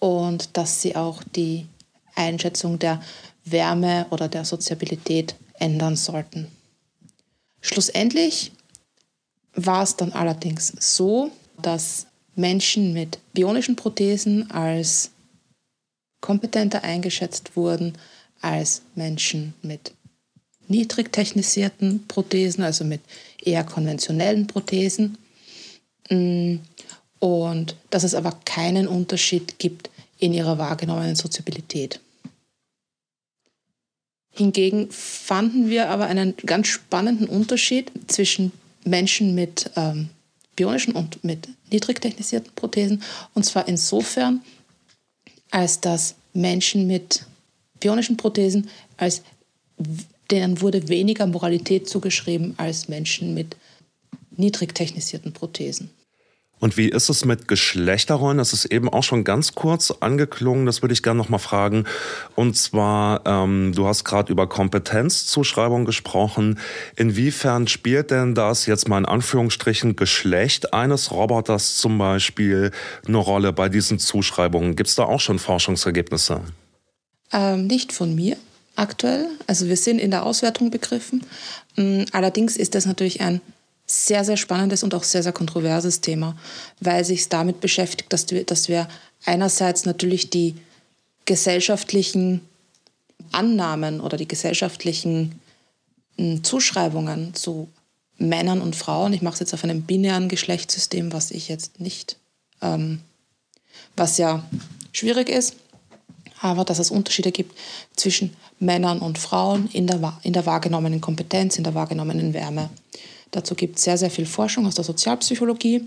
und 0.00 0.56
dass 0.56 0.82
sie 0.82 0.96
auch 0.96 1.22
die 1.22 1.66
Einschätzung 2.16 2.78
der 2.78 3.00
Wärme 3.44 4.06
oder 4.10 4.28
der 4.28 4.44
Soziabilität 4.44 5.36
ändern 5.54 5.94
sollten. 5.96 6.48
Schlussendlich 7.60 8.52
war 9.54 9.82
es 9.82 9.96
dann 9.96 10.12
allerdings 10.12 10.72
so, 10.78 11.30
dass 11.62 12.06
Menschen 12.34 12.92
mit 12.92 13.18
bionischen 13.32 13.76
Prothesen 13.76 14.50
als 14.50 15.10
kompetenter 16.20 16.82
eingeschätzt 16.84 17.56
wurden 17.56 17.96
als 18.40 18.82
Menschen 18.94 19.54
mit 19.62 19.92
niedrig 20.68 21.12
technisierten 21.12 22.06
Prothesen, 22.06 22.62
also 22.64 22.84
mit 22.84 23.00
eher 23.42 23.64
konventionellen 23.64 24.46
Prothesen. 24.46 25.18
Und 27.20 27.76
dass 27.90 28.02
es 28.02 28.14
aber 28.14 28.38
keinen 28.44 28.88
Unterschied 28.88 29.58
gibt 29.58 29.90
in 30.18 30.32
ihrer 30.32 30.58
wahrgenommenen 30.58 31.16
Soziabilität. 31.16 32.00
Hingegen 34.32 34.90
fanden 34.90 35.68
wir 35.68 35.90
aber 35.90 36.06
einen 36.06 36.34
ganz 36.46 36.68
spannenden 36.68 37.28
Unterschied 37.28 37.90
zwischen 38.06 38.52
Menschen 38.84 39.34
mit 39.34 39.70
ähm, 39.76 40.08
bionischen 40.56 40.94
und 40.94 41.22
mit 41.24 41.48
niedrig 41.70 42.00
technisierten 42.00 42.52
Prothesen. 42.54 43.02
Und 43.34 43.44
zwar 43.44 43.68
insofern, 43.68 44.42
als 45.50 45.80
dass 45.80 46.14
Menschen 46.32 46.86
mit 46.86 47.24
bionischen 47.80 48.16
Prothesen, 48.16 48.68
als 48.96 49.22
denen 50.30 50.60
wurde 50.60 50.88
weniger 50.88 51.26
Moralität 51.26 51.88
zugeschrieben 51.88 52.54
als 52.56 52.88
Menschen 52.88 53.34
mit 53.34 53.56
niedrig 54.36 54.74
technisierten 54.74 55.32
Prothesen. 55.32 55.90
Und 56.60 56.76
wie 56.76 56.88
ist 56.88 57.08
es 57.08 57.24
mit 57.24 57.48
Geschlechterrollen? 57.48 58.38
Das 58.38 58.52
ist 58.52 58.66
eben 58.66 58.88
auch 58.88 59.02
schon 59.02 59.24
ganz 59.24 59.54
kurz 59.54 59.90
angeklungen. 59.90 60.66
Das 60.66 60.82
würde 60.82 60.92
ich 60.92 61.02
gerne 61.02 61.18
noch 61.18 61.30
mal 61.30 61.38
fragen. 61.38 61.84
Und 62.36 62.56
zwar, 62.56 63.22
ähm, 63.26 63.72
du 63.74 63.86
hast 63.86 64.04
gerade 64.04 64.30
über 64.30 64.46
Kompetenzzuschreibung 64.46 65.86
gesprochen. 65.86 66.58
Inwiefern 66.96 67.66
spielt 67.66 68.10
denn 68.10 68.34
das 68.34 68.66
jetzt 68.66 68.88
mal 68.88 68.98
in 68.98 69.06
Anführungsstrichen 69.06 69.96
Geschlecht 69.96 70.74
eines 70.74 71.10
Roboters 71.10 71.78
zum 71.78 71.96
Beispiel 71.96 72.70
eine 73.06 73.16
Rolle 73.16 73.52
bei 73.52 73.70
diesen 73.70 73.98
Zuschreibungen? 73.98 74.76
Gibt 74.76 74.90
es 74.90 74.94
da 74.94 75.04
auch 75.04 75.20
schon 75.20 75.38
Forschungsergebnisse? 75.38 76.42
Ähm, 77.32 77.66
nicht 77.66 77.92
von 77.92 78.14
mir 78.14 78.36
aktuell. 78.76 79.28
Also 79.46 79.66
wir 79.66 79.76
sind 79.76 79.98
in 79.98 80.10
der 80.10 80.24
Auswertung 80.24 80.70
begriffen. 80.70 81.24
Mm, 81.76 82.02
allerdings 82.12 82.56
ist 82.56 82.74
das 82.74 82.86
natürlich 82.86 83.20
ein 83.20 83.40
sehr, 83.90 84.24
sehr 84.24 84.36
spannendes 84.36 84.82
und 84.82 84.94
auch 84.94 85.02
sehr, 85.02 85.22
sehr 85.22 85.32
kontroverses 85.32 86.00
Thema, 86.00 86.36
weil 86.80 87.04
sich 87.04 87.28
damit 87.28 87.60
beschäftigt, 87.60 88.12
dass 88.12 88.30
wir, 88.30 88.44
dass 88.44 88.68
wir 88.68 88.88
einerseits 89.24 89.84
natürlich 89.84 90.30
die 90.30 90.54
gesellschaftlichen 91.24 92.40
Annahmen 93.32 94.00
oder 94.00 94.16
die 94.16 94.28
gesellschaftlichen 94.28 95.40
hm, 96.16 96.44
Zuschreibungen 96.44 97.34
zu 97.34 97.68
Männern 98.18 98.60
und 98.60 98.76
Frauen, 98.76 99.12
ich 99.12 99.22
mache 99.22 99.34
es 99.34 99.40
jetzt 99.40 99.54
auf 99.54 99.64
einem 99.64 99.82
binären 99.82 100.28
Geschlechtssystem, 100.28 101.12
was 101.12 101.30
ich 101.30 101.48
jetzt 101.48 101.80
nicht 101.80 102.16
ähm, 102.60 103.00
Was 103.96 104.18
ja 104.18 104.44
schwierig 104.92 105.28
ist, 105.28 105.56
aber 106.40 106.64
dass 106.64 106.78
es 106.78 106.90
Unterschiede 106.90 107.32
gibt 107.32 107.56
zwischen 107.96 108.36
Männern 108.58 108.98
und 108.98 109.18
Frauen 109.18 109.68
in 109.72 109.86
der, 109.86 110.18
in 110.22 110.32
der 110.32 110.46
wahrgenommenen 110.46 111.00
Kompetenz, 111.00 111.56
in 111.56 111.64
der 111.64 111.74
wahrgenommenen 111.74 112.34
Wärme. 112.34 112.70
Dazu 113.30 113.54
gibt 113.54 113.78
es 113.78 113.84
sehr, 113.84 113.98
sehr 113.98 114.10
viel 114.10 114.26
Forschung 114.26 114.66
aus 114.66 114.74
der 114.74 114.84
Sozialpsychologie. 114.84 115.86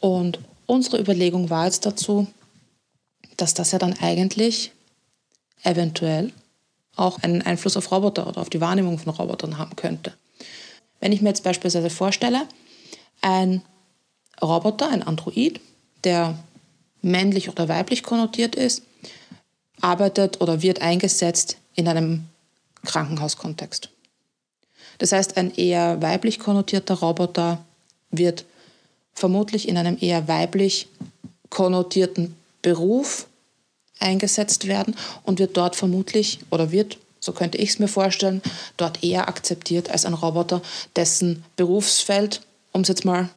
Und 0.00 0.38
unsere 0.66 1.00
Überlegung 1.00 1.50
war 1.50 1.66
jetzt 1.66 1.86
dazu, 1.86 2.26
dass 3.36 3.54
das 3.54 3.72
ja 3.72 3.78
dann 3.78 3.94
eigentlich 4.00 4.72
eventuell 5.62 6.32
auch 6.96 7.22
einen 7.22 7.42
Einfluss 7.42 7.76
auf 7.76 7.90
Roboter 7.90 8.26
oder 8.26 8.40
auf 8.40 8.50
die 8.50 8.60
Wahrnehmung 8.60 8.98
von 8.98 9.12
Robotern 9.12 9.58
haben 9.58 9.76
könnte. 9.76 10.14
Wenn 11.00 11.12
ich 11.12 11.22
mir 11.22 11.30
jetzt 11.30 11.44
beispielsweise 11.44 11.90
vorstelle, 11.90 12.46
ein 13.22 13.62
Roboter, 14.42 14.90
ein 14.90 15.02
Android, 15.02 15.60
der 16.04 16.38
männlich 17.02 17.48
oder 17.48 17.68
weiblich 17.68 18.02
konnotiert 18.02 18.54
ist, 18.54 18.82
arbeitet 19.80 20.40
oder 20.40 20.62
wird 20.62 20.82
eingesetzt 20.82 21.56
in 21.74 21.88
einem 21.88 22.26
Krankenhauskontext. 22.84 23.90
Das 25.00 25.12
heißt, 25.12 25.38
ein 25.38 25.52
eher 25.54 26.00
weiblich 26.02 26.38
konnotierter 26.38 26.94
Roboter 26.94 27.64
wird 28.10 28.44
vermutlich 29.14 29.66
in 29.66 29.78
einem 29.78 29.96
eher 29.98 30.28
weiblich 30.28 30.88
konnotierten 31.48 32.36
Beruf 32.62 33.26
eingesetzt 33.98 34.68
werden 34.68 34.94
und 35.24 35.38
wird 35.38 35.56
dort 35.56 35.74
vermutlich 35.74 36.40
oder 36.50 36.70
wird, 36.70 36.98
so 37.18 37.32
könnte 37.32 37.56
ich 37.56 37.70
es 37.70 37.78
mir 37.78 37.88
vorstellen, 37.88 38.42
dort 38.76 39.02
eher 39.02 39.26
akzeptiert 39.26 39.90
als 39.90 40.04
ein 40.04 40.14
Roboter, 40.14 40.60
dessen 40.96 41.44
Berufsfeld, 41.56 42.42
um 42.72 42.82
es 42.82 42.88
jetzt 42.88 43.06
mal 43.06 43.30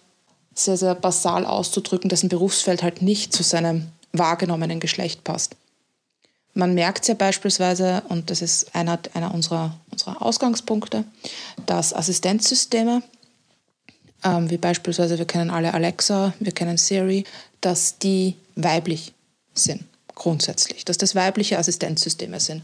sehr, 0.54 0.78
sehr 0.78 0.96
basal 0.96 1.46
auszudrücken, 1.46 2.10
dessen 2.10 2.28
Berufsfeld 2.28 2.84
halt 2.84 3.02
nicht 3.02 3.32
zu 3.32 3.42
seinem 3.42 3.88
wahrgenommenen 4.12 4.82
Geschlecht 4.82 5.24
passt. 5.24 5.56
Man 6.54 6.76
merkt 6.76 7.08
ja 7.08 7.16
beispielsweise, 7.16 8.04
und 8.10 8.30
das 8.30 8.42
ist 8.42 8.76
einer, 8.76 9.00
einer 9.14 9.34
unserer, 9.34 9.76
unserer 9.92 10.22
Ausgangspunkte, 10.22 11.04
dass 11.66 11.94
Assistenzsysteme, 11.94 13.02
ähm, 14.24 14.50
wie 14.50 14.58
beispielsweise 14.58 15.18
wir 15.18 15.26
kennen 15.26 15.50
alle 15.50 15.74
Alexa, 15.74 16.34
wir 16.40 16.52
kennen 16.52 16.78
Siri, 16.78 17.24
dass 17.62 17.98
die 17.98 18.36
weiblich 18.56 19.14
sind, 19.56 19.84
grundsätzlich, 20.14 20.86
dass 20.86 20.98
das 20.98 21.16
weibliche 21.16 21.58
Assistenzsysteme 21.58 22.40
sind. 22.40 22.62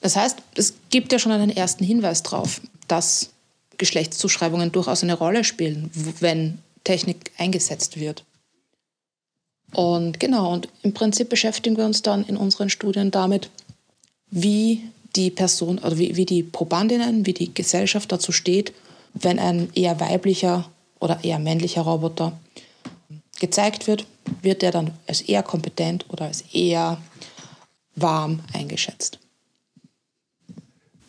Das 0.00 0.16
heißt, 0.16 0.38
es 0.54 0.74
gibt 0.90 1.12
ja 1.12 1.18
schon 1.18 1.32
einen 1.32 1.50
ersten 1.50 1.84
Hinweis 1.84 2.22
darauf, 2.22 2.60
dass 2.88 3.30
Geschlechtszuschreibungen 3.78 4.72
durchaus 4.72 5.02
eine 5.02 5.14
Rolle 5.14 5.44
spielen, 5.44 5.90
wenn 6.20 6.58
Technik 6.84 7.30
eingesetzt 7.38 7.98
wird. 7.98 8.24
Und 9.72 10.18
genau, 10.18 10.52
und 10.52 10.68
im 10.82 10.94
Prinzip 10.94 11.28
beschäftigen 11.28 11.76
wir 11.76 11.84
uns 11.84 12.02
dann 12.02 12.24
in 12.24 12.36
unseren 12.36 12.70
Studien 12.70 13.10
damit, 13.10 13.50
wie 14.30 14.82
die 15.16 15.30
Person 15.30 15.78
oder 15.78 15.98
wie, 15.98 16.16
wie 16.16 16.26
die 16.26 16.42
Probandinnen, 16.42 17.26
wie 17.26 17.34
die 17.34 17.52
Gesellschaft 17.52 18.10
dazu 18.12 18.32
steht, 18.32 18.72
wenn 19.14 19.38
ein 19.38 19.70
eher 19.74 20.00
weiblicher 20.00 20.68
oder 21.00 21.22
eher 21.22 21.38
männlicher 21.38 21.82
Roboter 21.82 22.38
gezeigt 23.40 23.86
wird, 23.86 24.06
wird 24.42 24.62
er 24.62 24.72
dann 24.72 24.92
als 25.06 25.20
eher 25.22 25.42
kompetent 25.42 26.04
oder 26.08 26.26
als 26.26 26.42
eher 26.52 26.98
warm 27.94 28.40
eingeschätzt. 28.52 29.18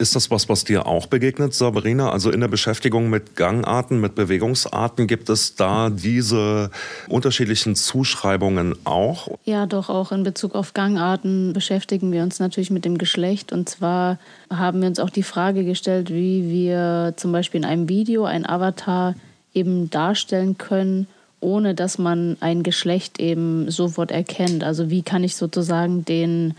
Ist 0.01 0.15
das 0.15 0.31
was, 0.31 0.47
was 0.47 0.63
dir 0.63 0.85
auch 0.85 1.07
begegnet, 1.07 1.53
Sabrina? 1.53 2.09
Also 2.09 2.31
in 2.31 2.39
der 2.39 2.47
Beschäftigung 2.47 3.09
mit 3.09 3.35
Gangarten, 3.35 3.99
mit 3.99 4.15
Bewegungsarten, 4.15 5.07
gibt 5.07 5.29
es 5.29 5.55
da 5.55 5.89
diese 5.89 6.71
unterschiedlichen 7.09 7.75
Zuschreibungen 7.75 8.77
auch? 8.85 9.27
Ja, 9.43 9.65
doch, 9.65 9.89
auch 9.89 10.13
in 10.13 10.23
Bezug 10.23 10.55
auf 10.55 10.73
Gangarten 10.73 11.51
beschäftigen 11.51 12.13
wir 12.13 12.23
uns 12.23 12.39
natürlich 12.39 12.71
mit 12.71 12.85
dem 12.85 12.97
Geschlecht. 12.97 13.51
Und 13.51 13.67
zwar 13.67 14.19
haben 14.49 14.79
wir 14.79 14.87
uns 14.87 14.99
auch 14.99 15.09
die 15.09 15.21
Frage 15.21 15.65
gestellt, 15.65 16.11
wie 16.11 16.49
wir 16.49 17.15
zum 17.17 17.33
Beispiel 17.33 17.59
in 17.59 17.65
einem 17.65 17.89
Video 17.89 18.23
ein 18.23 18.47
Avatar 18.47 19.15
eben 19.53 19.89
darstellen 19.89 20.57
können, 20.57 21.07
ohne 21.41 21.75
dass 21.75 21.97
man 21.97 22.37
ein 22.39 22.63
Geschlecht 22.63 23.19
eben 23.19 23.69
sofort 23.69 24.11
erkennt. 24.11 24.63
Also 24.63 24.89
wie 24.89 25.01
kann 25.01 25.25
ich 25.25 25.35
sozusagen 25.35 26.05
den 26.05 26.53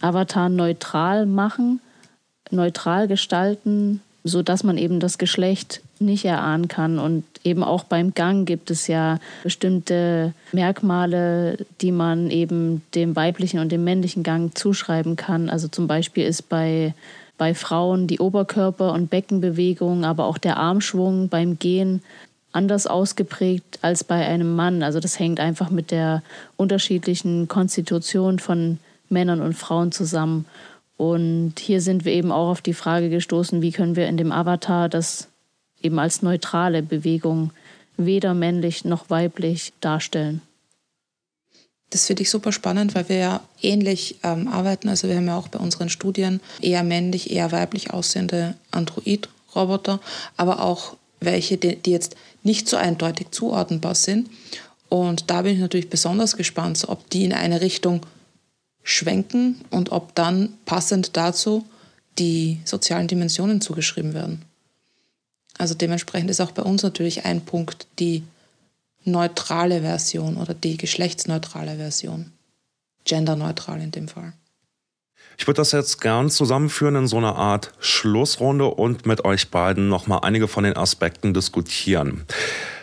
Avatar 0.00 0.48
neutral 0.48 1.26
machen? 1.26 1.82
Neutral 2.52 3.08
gestalten, 3.08 4.00
sodass 4.24 4.64
man 4.64 4.78
eben 4.78 5.00
das 5.00 5.18
Geschlecht 5.18 5.80
nicht 6.00 6.24
erahnen 6.24 6.68
kann. 6.68 6.98
Und 6.98 7.24
eben 7.44 7.62
auch 7.62 7.84
beim 7.84 8.14
Gang 8.14 8.46
gibt 8.46 8.70
es 8.70 8.86
ja 8.86 9.18
bestimmte 9.42 10.32
Merkmale, 10.52 11.58
die 11.80 11.92
man 11.92 12.30
eben 12.30 12.82
dem 12.94 13.16
weiblichen 13.16 13.60
und 13.60 13.72
dem 13.72 13.84
männlichen 13.84 14.22
Gang 14.22 14.56
zuschreiben 14.56 15.16
kann. 15.16 15.48
Also 15.48 15.68
zum 15.68 15.86
Beispiel 15.86 16.24
ist 16.24 16.48
bei, 16.48 16.94
bei 17.36 17.54
Frauen 17.54 18.06
die 18.06 18.20
Oberkörper- 18.20 18.92
und 18.92 19.10
Beckenbewegung, 19.10 20.04
aber 20.04 20.26
auch 20.26 20.38
der 20.38 20.56
Armschwung 20.56 21.28
beim 21.28 21.58
Gehen 21.58 22.02
anders 22.52 22.86
ausgeprägt 22.86 23.78
als 23.82 24.04
bei 24.04 24.26
einem 24.26 24.56
Mann. 24.56 24.82
Also 24.82 25.00
das 25.00 25.18
hängt 25.18 25.38
einfach 25.40 25.70
mit 25.70 25.90
der 25.90 26.22
unterschiedlichen 26.56 27.46
Konstitution 27.46 28.38
von 28.38 28.78
Männern 29.10 29.40
und 29.40 29.54
Frauen 29.54 29.92
zusammen. 29.92 30.46
Und 30.98 31.54
hier 31.60 31.80
sind 31.80 32.04
wir 32.04 32.12
eben 32.12 32.32
auch 32.32 32.50
auf 32.50 32.60
die 32.60 32.74
Frage 32.74 33.08
gestoßen, 33.08 33.62
wie 33.62 33.70
können 33.70 33.94
wir 33.94 34.08
in 34.08 34.16
dem 34.16 34.32
Avatar 34.32 34.88
das 34.88 35.28
eben 35.80 35.98
als 36.00 36.22
neutrale 36.22 36.82
Bewegung 36.82 37.52
weder 37.96 38.34
männlich 38.34 38.84
noch 38.84 39.08
weiblich 39.08 39.72
darstellen. 39.80 40.42
Das 41.90 42.06
finde 42.06 42.22
ich 42.22 42.30
super 42.30 42.50
spannend, 42.50 42.96
weil 42.96 43.08
wir 43.08 43.16
ja 43.16 43.40
ähnlich 43.62 44.16
ähm, 44.24 44.48
arbeiten. 44.48 44.88
Also 44.88 45.08
wir 45.08 45.16
haben 45.16 45.28
ja 45.28 45.38
auch 45.38 45.46
bei 45.46 45.60
unseren 45.60 45.88
Studien 45.88 46.40
eher 46.60 46.82
männlich, 46.82 47.30
eher 47.30 47.52
weiblich 47.52 47.92
aussehende 47.92 48.56
Android-Roboter, 48.72 50.00
aber 50.36 50.62
auch 50.62 50.96
welche, 51.20 51.58
die, 51.58 51.76
die 51.76 51.92
jetzt 51.92 52.16
nicht 52.42 52.68
so 52.68 52.76
eindeutig 52.76 53.28
zuordnenbar 53.30 53.94
sind. 53.94 54.28
Und 54.88 55.30
da 55.30 55.42
bin 55.42 55.54
ich 55.54 55.60
natürlich 55.60 55.90
besonders 55.90 56.36
gespannt, 56.36 56.84
ob 56.88 57.08
die 57.10 57.24
in 57.24 57.32
eine 57.32 57.60
Richtung 57.60 58.02
schwenken 58.88 59.60
und 59.68 59.92
ob 59.92 60.14
dann 60.14 60.54
passend 60.64 61.16
dazu 61.16 61.66
die 62.18 62.58
sozialen 62.64 63.06
Dimensionen 63.06 63.60
zugeschrieben 63.60 64.14
werden. 64.14 64.42
Also 65.58 65.74
dementsprechend 65.74 66.30
ist 66.30 66.40
auch 66.40 66.52
bei 66.52 66.62
uns 66.62 66.82
natürlich 66.82 67.26
ein 67.26 67.42
Punkt 67.42 67.86
die 67.98 68.22
neutrale 69.04 69.82
Version 69.82 70.38
oder 70.38 70.54
die 70.54 70.78
geschlechtsneutrale 70.78 71.76
Version. 71.76 72.32
Genderneutral 73.04 73.80
in 73.82 73.90
dem 73.90 74.08
Fall. 74.08 74.32
Ich 75.36 75.46
würde 75.46 75.58
das 75.58 75.72
jetzt 75.72 76.00
gern 76.00 76.30
zusammenführen 76.30 76.96
in 76.96 77.06
so 77.06 77.18
einer 77.18 77.36
Art 77.36 77.72
Schlussrunde 77.80 78.66
und 78.66 79.04
mit 79.04 79.24
euch 79.24 79.50
beiden 79.50 79.88
nochmal 79.88 80.20
einige 80.22 80.48
von 80.48 80.64
den 80.64 80.76
Aspekten 80.76 81.34
diskutieren. 81.34 82.24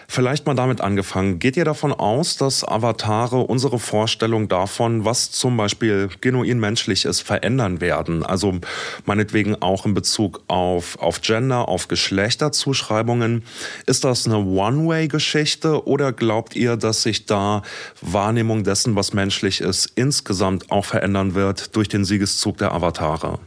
Vielleicht 0.08 0.46
mal 0.46 0.54
damit 0.54 0.82
angefangen. 0.82 1.40
Geht 1.40 1.58
ihr 1.58 1.66
davon 1.66 1.92
aus, 1.92 2.38
dass 2.38 2.64
Avatare 2.64 3.38
unsere 3.38 3.80
Vorstellung 3.80 4.48
davon, 4.48 5.06
was 5.06 5.32
zum 5.32 5.58
Beispiel 5.58 6.10
genuin 6.22 6.60
menschlich 6.60 7.06
ist, 7.06 7.22
verändern 7.22 7.82
werden? 7.82 8.26
Also 8.26 8.60
meinetwegen 9.06 9.62
auch 9.62 9.86
in 9.86 9.94
Bezug 9.94 10.44
auf, 10.48 11.00
auf 11.00 11.22
Gender, 11.22 11.68
auf 11.68 11.88
Geschlechterzuschreibungen. 11.88 13.44
Ist 13.86 14.04
das 14.04 14.26
eine 14.26 14.38
One-Way-Geschichte 14.38 15.88
oder 15.88 16.14
glaubt 16.14 16.56
ihr, 16.56 16.78
dass 16.78 17.04
sich 17.04 17.26
da 17.26 17.64
Wahrnehmung 18.02 18.64
dessen, 18.64 18.96
was 18.96 19.14
menschlich 19.14 19.62
ist, 19.62 19.92
insgesamt 19.96 20.72
auch 20.72 20.86
verändern 20.86 21.34
wird 21.34 21.76
durch 21.76 21.90
den 21.90 22.06
Siegeszug 22.06 22.58
der 22.58 22.74
Avatare? 22.74 23.40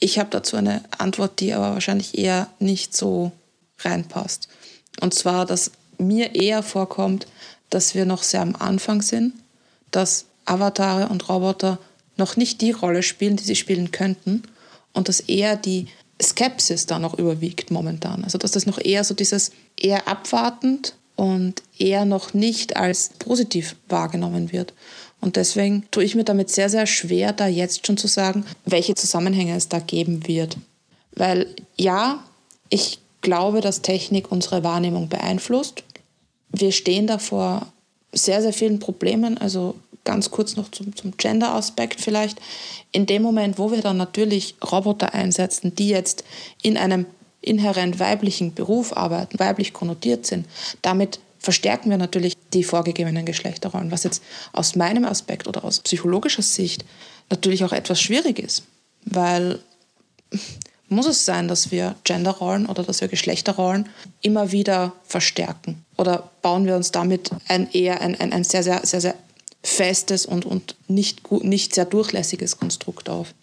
Ich 0.00 0.18
habe 0.18 0.30
dazu 0.30 0.56
eine 0.56 0.82
Antwort, 0.98 1.40
die 1.40 1.54
aber 1.54 1.72
wahrscheinlich 1.72 2.18
eher 2.18 2.48
nicht 2.58 2.96
so 2.96 3.32
reinpasst. 3.78 4.48
Und 5.00 5.14
zwar, 5.14 5.46
dass 5.46 5.72
mir 5.98 6.34
eher 6.34 6.62
vorkommt, 6.62 7.26
dass 7.70 7.94
wir 7.94 8.04
noch 8.04 8.22
sehr 8.22 8.42
am 8.42 8.56
Anfang 8.56 9.02
sind, 9.02 9.34
dass 9.90 10.26
Avatare 10.44 11.08
und 11.08 11.28
Roboter 11.28 11.78
noch 12.16 12.36
nicht 12.36 12.60
die 12.60 12.70
Rolle 12.70 13.02
spielen, 13.02 13.36
die 13.36 13.44
sie 13.44 13.56
spielen 13.56 13.90
könnten 13.90 14.42
und 14.92 15.08
dass 15.08 15.20
eher 15.20 15.56
die 15.56 15.86
Skepsis 16.22 16.86
da 16.86 16.98
noch 16.98 17.18
überwiegt 17.18 17.70
momentan. 17.70 18.24
Also 18.24 18.38
dass 18.38 18.52
das 18.52 18.66
noch 18.66 18.78
eher 18.78 19.04
so 19.04 19.14
dieses 19.14 19.50
eher 19.76 20.06
abwartend 20.06 20.94
und 21.16 21.62
eher 21.78 22.04
noch 22.04 22.34
nicht 22.34 22.76
als 22.76 23.10
positiv 23.18 23.76
wahrgenommen 23.88 24.52
wird. 24.52 24.72
Und 25.20 25.36
deswegen 25.36 25.84
tue 25.90 26.04
ich 26.04 26.14
mir 26.14 26.24
damit 26.24 26.50
sehr, 26.50 26.68
sehr 26.68 26.86
schwer, 26.86 27.32
da 27.32 27.46
jetzt 27.46 27.86
schon 27.86 27.96
zu 27.96 28.08
sagen, 28.08 28.44
welche 28.66 28.94
Zusammenhänge 28.94 29.56
es 29.56 29.68
da 29.68 29.78
geben 29.78 30.26
wird. 30.26 30.56
Weil 31.12 31.54
ja, 31.76 32.22
ich 32.68 32.98
glaube, 33.24 33.60
dass 33.60 33.82
Technik 33.82 34.30
unsere 34.30 34.62
Wahrnehmung 34.62 35.08
beeinflusst. 35.08 35.82
Wir 36.50 36.70
stehen 36.70 37.08
da 37.08 37.18
vor 37.18 37.66
sehr, 38.12 38.40
sehr 38.40 38.52
vielen 38.52 38.78
Problemen. 38.78 39.36
Also 39.38 39.74
ganz 40.04 40.30
kurz 40.30 40.54
noch 40.54 40.70
zum, 40.70 40.94
zum 40.94 41.16
Gender-Aspekt 41.16 42.00
vielleicht. 42.00 42.38
In 42.92 43.06
dem 43.06 43.22
Moment, 43.22 43.58
wo 43.58 43.72
wir 43.72 43.80
dann 43.80 43.96
natürlich 43.96 44.54
Roboter 44.62 45.14
einsetzen, 45.14 45.74
die 45.74 45.88
jetzt 45.88 46.22
in 46.62 46.76
einem 46.76 47.06
inhärent 47.40 47.98
weiblichen 47.98 48.54
Beruf 48.54 48.96
arbeiten, 48.96 49.38
weiblich 49.38 49.72
konnotiert 49.72 50.26
sind, 50.26 50.46
damit 50.82 51.18
verstärken 51.38 51.90
wir 51.90 51.98
natürlich 51.98 52.34
die 52.54 52.64
vorgegebenen 52.64 53.26
Geschlechterrollen, 53.26 53.90
was 53.90 54.04
jetzt 54.04 54.22
aus 54.52 54.76
meinem 54.76 55.04
Aspekt 55.04 55.46
oder 55.46 55.64
aus 55.64 55.80
psychologischer 55.80 56.42
Sicht 56.42 56.84
natürlich 57.28 57.64
auch 57.64 57.72
etwas 57.72 58.00
schwierig 58.00 58.38
ist, 58.38 58.62
weil 59.04 59.58
muss 60.88 61.06
es 61.06 61.24
sein, 61.24 61.48
dass 61.48 61.70
wir 61.70 61.96
Genderrollen 62.04 62.66
oder 62.66 62.82
dass 62.82 63.00
wir 63.00 63.08
Geschlechterrollen 63.08 63.88
immer 64.20 64.52
wieder 64.52 64.92
verstärken? 65.04 65.84
Oder 65.96 66.30
bauen 66.42 66.66
wir 66.66 66.76
uns 66.76 66.92
damit 66.92 67.30
ein 67.48 67.70
eher 67.72 68.00
ein, 68.00 68.20
ein, 68.20 68.32
ein 68.32 68.44
sehr, 68.44 68.62
sehr, 68.62 68.84
sehr, 68.84 69.00
sehr 69.00 69.14
festes 69.62 70.26
und, 70.26 70.44
und 70.44 70.76
nicht, 70.88 71.30
nicht 71.42 71.74
sehr 71.74 71.86
durchlässiges 71.86 72.58
Konstrukt 72.58 73.08
auf? 73.08 73.34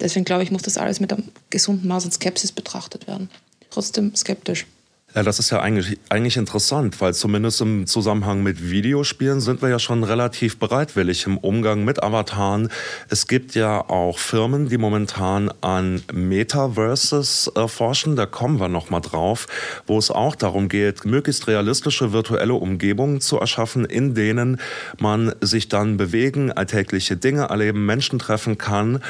Deswegen 0.00 0.24
glaube 0.24 0.42
ich, 0.42 0.50
muss 0.50 0.62
das 0.62 0.78
alles 0.78 1.00
mit 1.00 1.12
einem 1.12 1.28
gesunden 1.50 1.88
Maß 1.88 2.06
an 2.06 2.12
Skepsis 2.12 2.52
betrachtet 2.52 3.06
werden. 3.06 3.30
Trotzdem 3.70 4.14
skeptisch. 4.14 4.66
Ja, 5.14 5.22
das 5.22 5.38
ist 5.38 5.48
ja 5.48 5.60
eigentlich, 5.60 5.98
eigentlich 6.10 6.36
interessant, 6.36 7.00
weil 7.00 7.14
zumindest 7.14 7.62
im 7.62 7.86
Zusammenhang 7.86 8.42
mit 8.42 8.70
Videospielen 8.70 9.40
sind 9.40 9.62
wir 9.62 9.70
ja 9.70 9.78
schon 9.78 10.04
relativ 10.04 10.58
bereitwillig 10.58 11.24
im 11.24 11.38
Umgang 11.38 11.82
mit 11.82 12.02
Avataren. 12.02 12.68
Es 13.08 13.26
gibt 13.26 13.54
ja 13.54 13.80
auch 13.88 14.18
Firmen, 14.18 14.68
die 14.68 14.76
momentan 14.76 15.50
an 15.62 16.02
Metaverses 16.12 17.50
äh, 17.56 17.68
forschen, 17.68 18.16
da 18.16 18.26
kommen 18.26 18.60
wir 18.60 18.68
nochmal 18.68 19.00
drauf, 19.00 19.46
wo 19.86 19.96
es 19.96 20.10
auch 20.10 20.36
darum 20.36 20.68
geht, 20.68 21.06
möglichst 21.06 21.46
realistische 21.46 22.12
virtuelle 22.12 22.54
Umgebungen 22.54 23.22
zu 23.22 23.38
erschaffen, 23.38 23.86
in 23.86 24.12
denen 24.12 24.60
man 24.98 25.34
sich 25.40 25.70
dann 25.70 25.96
bewegen, 25.96 26.52
alltägliche 26.52 27.16
Dinge 27.16 27.44
erleben, 27.44 27.86
Menschen 27.86 28.18
treffen 28.18 28.58
kann 28.58 29.00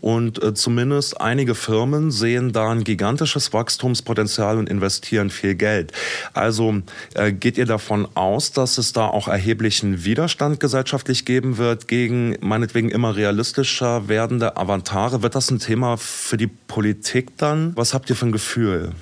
und 0.00 0.42
äh, 0.42 0.54
zumindest 0.54 1.20
einige 1.20 1.54
Firmen 1.54 2.10
sehen 2.10 2.52
da 2.52 2.70
ein 2.70 2.84
gigantisches 2.84 3.52
Wachstumspotenzial 3.52 4.58
und 4.58 4.68
investieren 4.68 5.30
viel 5.30 5.54
Geld. 5.54 5.92
Also 6.32 6.82
äh, 7.14 7.32
geht 7.32 7.58
ihr 7.58 7.66
davon 7.66 8.08
aus, 8.14 8.52
dass 8.52 8.78
es 8.78 8.92
da 8.92 9.06
auch 9.06 9.28
erheblichen 9.28 10.04
Widerstand 10.04 10.60
gesellschaftlich 10.60 11.24
geben 11.24 11.58
wird 11.58 11.88
gegen 11.88 12.36
meinetwegen 12.40 12.90
immer 12.90 13.16
realistischer 13.16 14.08
werdende 14.08 14.56
Avantare? 14.56 15.22
Wird 15.22 15.34
das 15.34 15.50
ein 15.50 15.58
Thema 15.58 15.96
für 15.96 16.36
die 16.36 16.46
Politik 16.46 17.36
dann? 17.36 17.76
Was 17.76 17.94
habt 17.94 18.08
ihr 18.10 18.16
für 18.16 18.26
ein 18.26 18.32
Gefühl? 18.32 18.92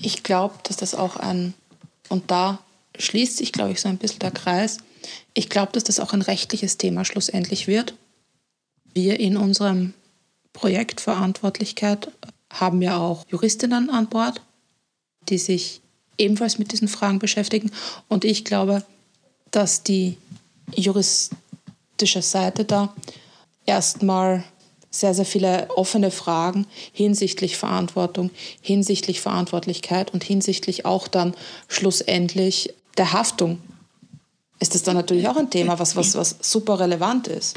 Ich 0.00 0.22
glaube, 0.22 0.54
dass 0.64 0.76
das 0.76 0.94
auch 0.94 1.16
ein, 1.16 1.54
und 2.08 2.30
da 2.30 2.58
schließt 2.98 3.36
sich, 3.36 3.52
glaube 3.52 3.72
ich, 3.72 3.80
so 3.80 3.88
ein 3.88 3.98
bisschen 3.98 4.20
der 4.20 4.30
Kreis, 4.30 4.78
ich 5.34 5.48
glaube, 5.48 5.72
dass 5.72 5.84
das 5.84 6.00
auch 6.00 6.12
ein 6.12 6.22
rechtliches 6.22 6.78
Thema 6.78 7.04
schlussendlich 7.04 7.66
wird. 7.66 7.94
Wir 8.94 9.18
in 9.20 9.36
unserem 9.36 9.94
Projektverantwortlichkeit 10.52 12.10
haben 12.52 12.80
wir 12.80 12.96
auch 12.96 13.24
Juristinnen 13.28 13.90
an 13.90 14.08
Bord, 14.08 14.40
die 15.28 15.38
sich 15.38 15.80
ebenfalls 16.18 16.58
mit 16.58 16.72
diesen 16.72 16.88
Fragen 16.88 17.18
beschäftigen. 17.18 17.70
Und 18.08 18.24
ich 18.24 18.44
glaube, 18.44 18.84
dass 19.50 19.82
die 19.82 20.16
juristische 20.74 22.22
Seite 22.22 22.64
da 22.64 22.94
erstmal 23.66 24.44
sehr, 24.90 25.14
sehr 25.14 25.24
viele 25.24 25.68
offene 25.70 26.10
Fragen 26.10 26.66
hinsichtlich 26.92 27.56
Verantwortung, 27.56 28.30
hinsichtlich 28.60 29.20
Verantwortlichkeit 29.22 30.12
und 30.12 30.22
hinsichtlich 30.22 30.84
auch 30.84 31.08
dann 31.08 31.34
schlussendlich 31.66 32.74
der 32.98 33.12
Haftung. 33.12 33.58
Ist 34.60 34.74
das 34.74 34.82
dann 34.82 34.94
natürlich 34.94 35.26
auch 35.28 35.36
ein 35.36 35.50
Thema, 35.50 35.78
was, 35.78 35.96
was, 35.96 36.14
was 36.14 36.36
super 36.40 36.78
relevant 36.78 37.26
ist. 37.26 37.56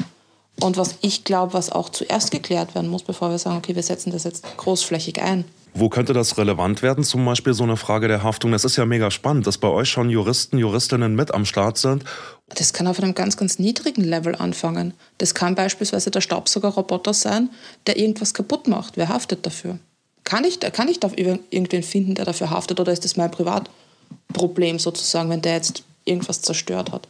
Und 0.60 0.76
was 0.76 0.96
ich 1.02 1.24
glaube, 1.24 1.52
was 1.52 1.70
auch 1.70 1.90
zuerst 1.90 2.30
geklärt 2.30 2.74
werden 2.74 2.88
muss, 2.88 3.02
bevor 3.02 3.30
wir 3.30 3.38
sagen, 3.38 3.58
okay, 3.58 3.74
wir 3.74 3.82
setzen 3.82 4.10
das 4.10 4.24
jetzt 4.24 4.44
großflächig 4.56 5.20
ein. 5.20 5.44
Wo 5.78 5.90
könnte 5.90 6.14
das 6.14 6.38
relevant 6.38 6.80
werden? 6.80 7.04
Zum 7.04 7.22
Beispiel 7.26 7.52
so 7.52 7.62
eine 7.62 7.76
Frage 7.76 8.08
der 8.08 8.22
Haftung. 8.22 8.52
Das 8.52 8.64
ist 8.64 8.76
ja 8.76 8.86
mega 8.86 9.10
spannend, 9.10 9.46
dass 9.46 9.58
bei 9.58 9.68
euch 9.68 9.90
schon 9.90 10.08
Juristen, 10.08 10.56
Juristinnen 10.56 11.14
mit 11.14 11.34
am 11.34 11.44
Start 11.44 11.76
sind. 11.76 12.02
Das 12.48 12.72
kann 12.72 12.86
auf 12.86 12.98
einem 12.98 13.14
ganz, 13.14 13.36
ganz 13.36 13.58
niedrigen 13.58 14.02
Level 14.02 14.34
anfangen. 14.34 14.94
Das 15.18 15.34
kann 15.34 15.54
beispielsweise 15.54 16.10
der 16.10 16.22
Staubsaugerroboter 16.22 17.12
sein, 17.12 17.50
der 17.86 17.98
irgendwas 17.98 18.32
kaputt 18.32 18.68
macht. 18.68 18.96
Wer 18.96 19.10
haftet 19.10 19.44
dafür? 19.44 19.78
Kann 20.24 20.44
ich, 20.44 20.60
kann 20.60 20.88
ich 20.88 20.98
da 20.98 21.10
irgendwen 21.14 21.82
finden, 21.82 22.14
der 22.14 22.24
dafür 22.24 22.48
haftet? 22.48 22.80
Oder 22.80 22.92
ist 22.92 23.04
das 23.04 23.18
mein 23.18 23.30
Privatproblem 23.30 24.78
sozusagen, 24.78 25.28
wenn 25.28 25.42
der 25.42 25.56
jetzt 25.56 25.82
irgendwas 26.06 26.40
zerstört 26.40 26.90
hat? 26.90 27.06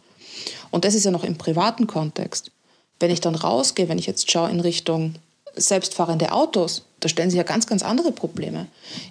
Und 0.72 0.84
das 0.84 0.94
ist 0.94 1.04
ja 1.04 1.12
noch 1.12 1.22
im 1.22 1.38
privaten 1.38 1.86
Kontext. 1.86 2.50
Wenn 3.00 3.10
ich 3.10 3.20
dann 3.20 3.34
rausgehe, 3.34 3.88
wenn 3.88 3.98
ich 3.98 4.06
jetzt 4.06 4.30
schaue 4.30 4.50
in 4.50 4.60
Richtung 4.60 5.14
selbstfahrende 5.54 6.32
Autos, 6.32 6.82
da 7.00 7.08
stellen 7.08 7.30
sich 7.30 7.38
ja 7.38 7.42
ganz, 7.42 7.66
ganz 7.66 7.82
andere 7.82 8.12
Probleme. 8.12 8.66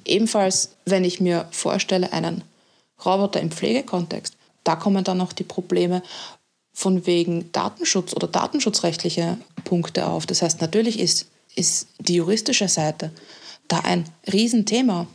Ebenfalls, 0.05 0.71
wenn 0.85 1.03
ich 1.03 1.19
mir 1.19 1.47
vorstelle, 1.51 2.13
einen 2.13 2.43
Roboter 3.03 3.41
im 3.41 3.51
Pflegekontext, 3.51 4.35
da 4.63 4.75
kommen 4.75 5.03
dann 5.03 5.17
noch 5.17 5.33
die 5.33 5.43
Probleme 5.43 6.01
von 6.73 7.05
wegen 7.05 7.51
Datenschutz 7.51 8.13
oder 8.13 8.27
datenschutzrechtliche 8.27 9.37
Punkte 9.63 10.07
auf. 10.07 10.25
Das 10.25 10.41
heißt, 10.41 10.61
natürlich 10.61 10.99
ist, 10.99 11.27
ist 11.55 11.87
die 11.99 12.15
juristische 12.15 12.67
Seite 12.67 13.11
da 13.67 13.79
ein 13.79 14.05
Riesenthema. 14.31 15.07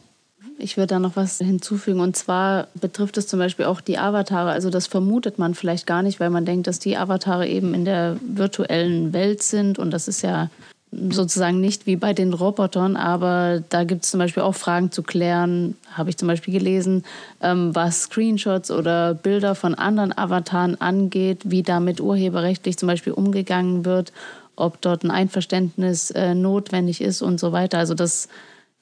Ich 0.61 0.77
würde 0.77 0.89
da 0.89 0.99
noch 0.99 1.17
was 1.17 1.39
hinzufügen. 1.39 2.01
Und 2.01 2.17
zwar 2.17 2.69
betrifft 2.75 3.17
es 3.17 3.27
zum 3.27 3.39
Beispiel 3.39 3.65
auch 3.65 3.81
die 3.81 3.99
Avatare. 3.99 4.51
Also 4.51 4.71
das 4.71 4.87
vermutet 4.87 5.39
man 5.39 5.55
vielleicht 5.55 5.87
gar 5.87 6.03
nicht, 6.03 6.21
weil 6.21 6.31
man 6.31 6.45
denkt, 6.45 6.67
dass 6.67 6.79
die 6.79 6.97
Avatare 6.97 7.49
eben 7.49 7.75
in 7.75 7.85
der 7.85 8.17
virtuellen 8.23 9.13
Welt 9.13 9.43
sind. 9.43 9.79
Und 9.79 9.91
das 9.91 10.09
ist 10.09 10.23
ja 10.23 10.51
sozusagen 10.93 11.61
nicht 11.61 11.87
wie 11.87 11.97
bei 11.97 12.13
den 12.13 12.33
Robotern, 12.33 12.97
aber 12.97 13.63
da 13.69 13.85
gibt 13.85 14.05
es 14.05 14.11
zum 14.11 14.19
Beispiel 14.19 14.43
auch 14.43 14.57
Fragen 14.57 14.91
zu 14.91 15.03
klären, 15.03 15.77
habe 15.93 16.11
ich 16.11 16.17
zum 16.17 16.27
Beispiel 16.27 16.53
gelesen, 16.53 17.05
ähm, 17.41 17.75
was 17.75 18.03
Screenshots 18.03 18.71
oder 18.73 19.15
Bilder 19.15 19.55
von 19.55 19.75
anderen 19.77 20.17
Avataren 20.17 20.81
angeht, 20.81 21.43
wie 21.45 21.63
damit 21.63 22.01
urheberrechtlich 22.01 22.77
zum 22.77 22.89
Beispiel 22.89 23.13
umgegangen 23.13 23.85
wird, 23.85 24.13
ob 24.57 24.81
dort 24.81 25.05
ein 25.05 25.13
Einverständnis 25.13 26.11
äh, 26.11 26.35
notwendig 26.35 27.01
ist 27.01 27.23
und 27.23 27.39
so 27.39 27.53
weiter. 27.53 27.79
Also 27.79 27.95
das 27.95 28.29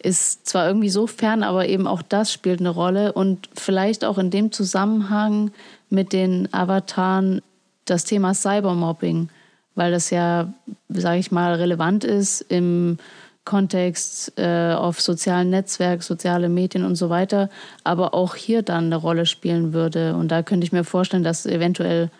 ist 0.00 0.46
zwar 0.46 0.66
irgendwie 0.66 0.90
so 0.90 1.06
fern, 1.06 1.42
aber 1.42 1.68
eben 1.68 1.86
auch 1.86 2.02
das 2.02 2.32
spielt 2.32 2.60
eine 2.60 2.70
Rolle 2.70 3.12
und 3.12 3.48
vielleicht 3.54 4.04
auch 4.04 4.18
in 4.18 4.30
dem 4.30 4.52
Zusammenhang 4.52 5.50
mit 5.90 6.12
den 6.12 6.52
Avataren 6.52 7.42
das 7.84 8.04
Thema 8.04 8.34
Cybermobbing, 8.34 9.28
weil 9.74 9.90
das 9.90 10.10
ja, 10.10 10.52
sage 10.88 11.18
ich 11.18 11.32
mal, 11.32 11.54
relevant 11.54 12.04
ist 12.04 12.42
im 12.42 12.98
Kontext 13.44 14.34
äh, 14.36 14.74
auf 14.74 15.00
sozialen 15.00 15.48
Netzwerken, 15.48 16.02
soziale 16.02 16.50
Medien 16.50 16.84
und 16.84 16.96
so 16.96 17.08
weiter, 17.08 17.48
aber 17.82 18.12
auch 18.12 18.34
hier 18.34 18.62
dann 18.62 18.84
eine 18.86 18.96
Rolle 18.96 19.24
spielen 19.24 19.72
würde. 19.72 20.14
Und 20.16 20.28
da 20.28 20.42
könnte 20.42 20.66
ich 20.66 20.72
mir 20.72 20.84
vorstellen, 20.84 21.24
dass 21.24 21.46
eventuell 21.46 22.10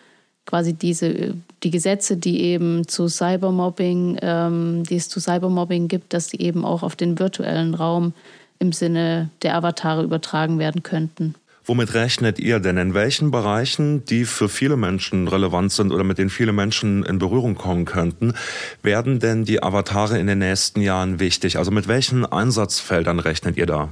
quasi 0.48 0.72
diese 0.72 1.34
die 1.62 1.70
Gesetze, 1.70 2.16
die 2.16 2.40
eben 2.40 2.88
zu 2.88 3.08
Cybermobbing, 3.08 4.18
ähm, 4.22 4.82
die 4.84 4.96
es 4.96 5.08
zu 5.08 5.20
Cybermobbing 5.20 5.88
gibt, 5.88 6.14
dass 6.14 6.28
die 6.28 6.40
eben 6.40 6.64
auch 6.64 6.82
auf 6.82 6.96
den 6.96 7.18
virtuellen 7.18 7.74
Raum 7.74 8.14
im 8.58 8.72
Sinne 8.72 9.30
der 9.42 9.56
Avatare 9.56 10.02
übertragen 10.02 10.58
werden 10.58 10.82
könnten. 10.82 11.34
Womit 11.64 11.92
rechnet 11.92 12.38
ihr 12.38 12.60
denn? 12.60 12.78
In 12.78 12.94
welchen 12.94 13.30
Bereichen, 13.30 14.02
die 14.06 14.24
für 14.24 14.48
viele 14.48 14.78
Menschen 14.78 15.28
relevant 15.28 15.70
sind 15.70 15.92
oder 15.92 16.02
mit 16.02 16.16
denen 16.16 16.30
viele 16.30 16.52
Menschen 16.52 17.04
in 17.04 17.18
Berührung 17.18 17.56
kommen 17.56 17.84
könnten, 17.84 18.32
werden 18.82 19.20
denn 19.20 19.44
die 19.44 19.62
Avatare 19.62 20.18
in 20.18 20.26
den 20.26 20.38
nächsten 20.38 20.80
Jahren 20.80 21.20
wichtig? 21.20 21.58
Also 21.58 21.70
mit 21.70 21.86
welchen 21.86 22.24
Einsatzfeldern 22.24 23.18
rechnet 23.18 23.58
ihr 23.58 23.66
da? 23.66 23.90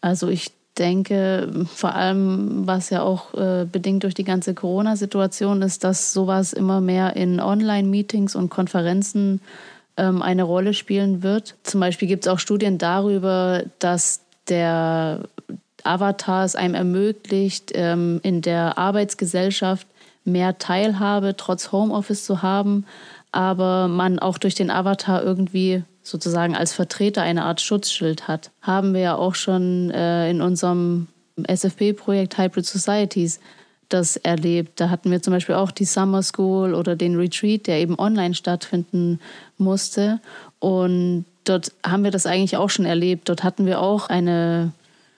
Also 0.00 0.26
ich 0.26 0.50
denke, 0.78 1.66
vor 1.74 1.94
allem, 1.94 2.66
was 2.66 2.90
ja 2.90 3.02
auch 3.02 3.34
äh, 3.34 3.66
bedingt 3.70 4.04
durch 4.04 4.14
die 4.14 4.24
ganze 4.24 4.54
Corona-Situation 4.54 5.62
ist, 5.62 5.84
dass 5.84 6.12
sowas 6.12 6.52
immer 6.52 6.80
mehr 6.80 7.16
in 7.16 7.40
Online-Meetings 7.40 8.36
und 8.36 8.50
Konferenzen 8.50 9.40
ähm, 9.96 10.22
eine 10.22 10.44
Rolle 10.44 10.74
spielen 10.74 11.22
wird. 11.22 11.56
Zum 11.62 11.80
Beispiel 11.80 12.08
gibt 12.08 12.26
es 12.26 12.32
auch 12.32 12.38
Studien 12.38 12.78
darüber, 12.78 13.64
dass 13.78 14.22
der 14.48 15.20
Avatar 15.84 16.44
es 16.44 16.54
einem 16.54 16.74
ermöglicht, 16.74 17.72
ähm, 17.74 18.20
in 18.22 18.42
der 18.42 18.78
Arbeitsgesellschaft 18.78 19.86
mehr 20.24 20.58
Teilhabe 20.58 21.36
trotz 21.36 21.72
Homeoffice 21.72 22.24
zu 22.24 22.42
haben, 22.42 22.84
aber 23.32 23.88
man 23.88 24.18
auch 24.18 24.38
durch 24.38 24.54
den 24.54 24.70
Avatar 24.70 25.22
irgendwie 25.22 25.82
sozusagen 26.10 26.56
als 26.56 26.72
Vertreter 26.72 27.22
eine 27.22 27.44
Art 27.44 27.60
Schutzschild 27.60 28.28
hat. 28.28 28.50
Haben 28.62 28.94
wir 28.94 29.00
ja 29.00 29.14
auch 29.16 29.34
schon 29.34 29.90
äh, 29.90 30.30
in 30.30 30.40
unserem 30.40 31.08
SFP-Projekt 31.46 32.38
Hybrid 32.38 32.66
Societies 32.66 33.40
das 33.88 34.16
erlebt. 34.16 34.80
Da 34.80 34.90
hatten 34.90 35.10
wir 35.10 35.22
zum 35.22 35.32
Beispiel 35.32 35.54
auch 35.54 35.70
die 35.70 35.84
Summer 35.84 36.22
School 36.22 36.74
oder 36.74 36.94
den 36.96 37.16
Retreat, 37.16 37.66
der 37.66 37.78
eben 37.78 37.98
online 37.98 38.34
stattfinden 38.34 39.18
musste. 39.56 40.20
Und 40.58 41.24
dort 41.44 41.72
haben 41.84 42.04
wir 42.04 42.10
das 42.10 42.26
eigentlich 42.26 42.56
auch 42.56 42.70
schon 42.70 42.84
erlebt. 42.84 43.28
Dort 43.28 43.44
hatten 43.44 43.66
wir 43.66 43.80
auch 43.80 44.08
eine 44.08 44.72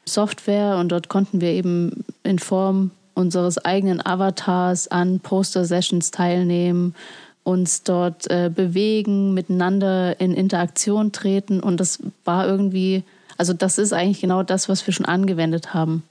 Software 0.04 0.76
und 0.76 0.90
dort 0.90 1.08
konnten 1.08 1.40
wir 1.40 1.50
eben 1.50 2.04
in 2.22 2.38
Form 2.38 2.92
unseres 3.14 3.58
eigenen 3.58 4.04
Avatars 4.04 4.88
an 4.88 5.20
Poster-Sessions 5.20 6.10
teilnehmen 6.10 6.94
uns 7.42 7.82
dort 7.82 8.30
äh, 8.30 8.50
bewegen, 8.54 9.34
miteinander 9.34 10.20
in 10.20 10.34
Interaktion 10.34 11.12
treten. 11.12 11.60
Und 11.60 11.78
das 11.78 11.98
war 12.24 12.46
irgendwie, 12.46 13.02
also 13.36 13.52
das 13.52 13.78
ist 13.78 13.92
eigentlich 13.92 14.20
genau 14.20 14.42
das, 14.42 14.68
was 14.68 14.86
wir 14.86 14.94
schon 14.94 15.06
angewendet 15.06 15.74
haben. 15.74 16.02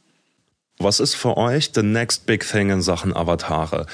Was 0.79 0.99
ist 0.99 1.15
für 1.15 1.37
euch 1.37 1.71
the 1.75 1.83
next 1.83 2.25
big 2.25 2.47
thing 2.47 2.69
in 2.69 2.81
Sachen 2.81 3.15
Avatare? 3.15 3.85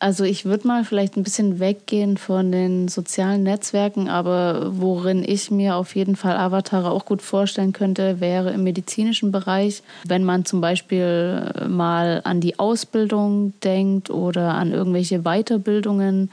Also 0.00 0.22
ich 0.22 0.44
würde 0.44 0.68
mal 0.68 0.84
vielleicht 0.84 1.16
ein 1.16 1.24
bisschen 1.24 1.58
weggehen 1.58 2.18
von 2.18 2.52
den 2.52 2.86
sozialen 2.86 3.42
Netzwerken, 3.42 4.08
aber 4.08 4.70
worin 4.78 5.24
ich 5.26 5.50
mir 5.50 5.74
auf 5.74 5.96
jeden 5.96 6.14
Fall 6.14 6.36
Avatare 6.36 6.90
auch 6.90 7.04
gut 7.04 7.20
vorstellen 7.20 7.72
könnte, 7.72 8.20
wäre 8.20 8.52
im 8.52 8.62
medizinischen 8.62 9.32
Bereich, 9.32 9.82
wenn 10.06 10.22
man 10.22 10.44
zum 10.44 10.60
Beispiel 10.60 11.52
mal 11.68 12.20
an 12.22 12.40
die 12.40 12.60
Ausbildung 12.60 13.54
denkt 13.64 14.08
oder 14.08 14.54
an 14.54 14.72
irgendwelche 14.72 15.22
Weiterbildungen, 15.22 16.30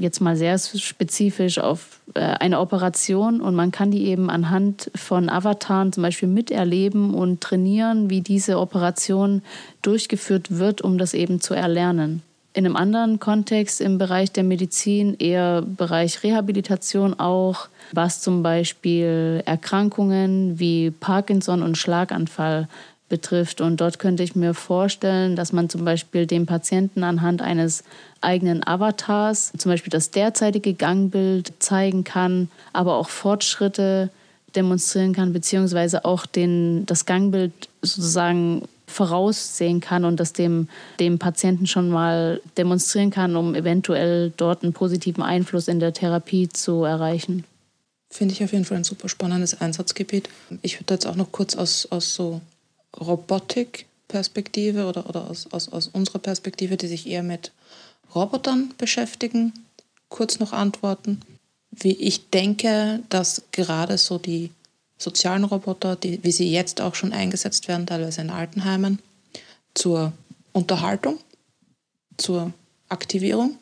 jetzt 0.00 0.20
mal 0.20 0.36
sehr 0.36 0.58
spezifisch 0.58 1.58
auf 1.58 2.00
äh, 2.14 2.20
eine 2.20 2.58
Operation. 2.58 3.40
Und 3.40 3.54
man 3.54 3.70
kann 3.70 3.90
die 3.90 4.06
eben 4.06 4.30
anhand 4.30 4.90
von 4.94 5.28
Avataren 5.28 5.92
zum 5.92 6.02
Beispiel 6.02 6.28
miterleben 6.28 7.14
und 7.14 7.40
trainieren, 7.40 8.10
wie 8.10 8.20
diese 8.20 8.58
Operation 8.58 9.42
durchgeführt 9.82 10.58
wird, 10.58 10.82
um 10.82 10.98
das 10.98 11.14
eben 11.14 11.40
zu 11.40 11.54
erlernen. 11.54 12.22
In 12.52 12.66
einem 12.66 12.74
anderen 12.74 13.20
Kontext 13.20 13.80
im 13.80 13.98
Bereich 13.98 14.32
der 14.32 14.42
Medizin, 14.42 15.14
eher 15.16 15.62
Bereich 15.62 16.24
Rehabilitation 16.24 17.14
auch, 17.14 17.68
was 17.92 18.22
zum 18.22 18.42
Beispiel 18.42 19.40
Erkrankungen 19.46 20.58
wie 20.58 20.90
Parkinson 20.90 21.62
und 21.62 21.78
Schlaganfall 21.78 22.68
betrifft. 23.10 23.60
Und 23.60 23.82
dort 23.82 23.98
könnte 23.98 24.22
ich 24.22 24.34
mir 24.34 24.54
vorstellen, 24.54 25.36
dass 25.36 25.52
man 25.52 25.68
zum 25.68 25.84
Beispiel 25.84 26.26
dem 26.26 26.46
Patienten 26.46 27.04
anhand 27.04 27.42
eines 27.42 27.84
eigenen 28.22 28.66
Avatars 28.66 29.52
zum 29.58 29.70
Beispiel 29.70 29.90
das 29.90 30.10
derzeitige 30.10 30.72
Gangbild 30.72 31.52
zeigen 31.58 32.04
kann, 32.04 32.48
aber 32.72 32.96
auch 32.96 33.10
Fortschritte 33.10 34.08
demonstrieren 34.56 35.12
kann, 35.12 35.34
beziehungsweise 35.34 36.06
auch 36.06 36.24
den, 36.24 36.86
das 36.86 37.04
Gangbild 37.04 37.52
sozusagen 37.82 38.62
voraussehen 38.86 39.80
kann 39.80 40.04
und 40.04 40.18
das 40.18 40.32
dem, 40.32 40.68
dem 40.98 41.18
Patienten 41.18 41.66
schon 41.66 41.90
mal 41.90 42.40
demonstrieren 42.58 43.10
kann, 43.10 43.36
um 43.36 43.54
eventuell 43.54 44.32
dort 44.36 44.62
einen 44.62 44.72
positiven 44.72 45.22
Einfluss 45.22 45.68
in 45.68 45.78
der 45.78 45.92
Therapie 45.92 46.48
zu 46.48 46.84
erreichen. 46.84 47.44
Finde 48.12 48.34
ich 48.34 48.42
auf 48.42 48.52
jeden 48.52 48.64
Fall 48.64 48.78
ein 48.78 48.84
super 48.84 49.08
spannendes 49.08 49.60
Einsatzgebiet. 49.60 50.28
Ich 50.62 50.80
würde 50.80 50.94
jetzt 50.94 51.06
auch 51.06 51.14
noch 51.14 51.30
kurz 51.30 51.54
aus, 51.54 51.86
aus 51.90 52.14
so 52.14 52.40
Robotik-Perspektive 52.98 54.86
oder, 54.86 55.08
oder 55.08 55.30
aus, 55.30 55.46
aus, 55.52 55.68
aus 55.68 55.88
unserer 55.88 56.18
Perspektive, 56.18 56.76
die 56.76 56.88
sich 56.88 57.06
eher 57.06 57.22
mit 57.22 57.52
Robotern 58.14 58.74
beschäftigen, 58.78 59.52
kurz 60.08 60.38
noch 60.38 60.52
antworten. 60.52 61.20
Wie 61.70 61.92
ich 61.92 62.30
denke, 62.30 63.00
dass 63.08 63.42
gerade 63.52 63.96
so 63.98 64.18
die 64.18 64.50
sozialen 64.98 65.44
Roboter, 65.44 65.96
die, 65.96 66.22
wie 66.24 66.32
sie 66.32 66.50
jetzt 66.50 66.80
auch 66.80 66.94
schon 66.94 67.12
eingesetzt 67.12 67.68
werden, 67.68 67.86
teilweise 67.86 68.20
in 68.20 68.30
Altenheimen, 68.30 68.98
zur 69.74 70.12
Unterhaltung, 70.52 71.18
zur 72.16 72.52
Aktivierung, 72.88 73.56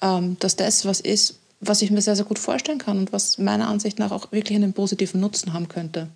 ähm, 0.00 0.36
dass 0.40 0.56
das 0.56 0.84
was 0.86 1.00
ist, 1.00 1.38
was 1.60 1.82
ich 1.82 1.90
mir 1.90 2.00
sehr, 2.00 2.16
sehr 2.16 2.24
gut 2.24 2.38
vorstellen 2.38 2.78
kann 2.78 2.98
und 2.98 3.12
was 3.12 3.38
meiner 3.38 3.68
Ansicht 3.68 3.98
nach 3.98 4.10
auch 4.10 4.32
wirklich 4.32 4.56
einen 4.56 4.72
positiven 4.72 5.20
Nutzen 5.20 5.52
haben 5.52 5.68
könnte. 5.68 6.08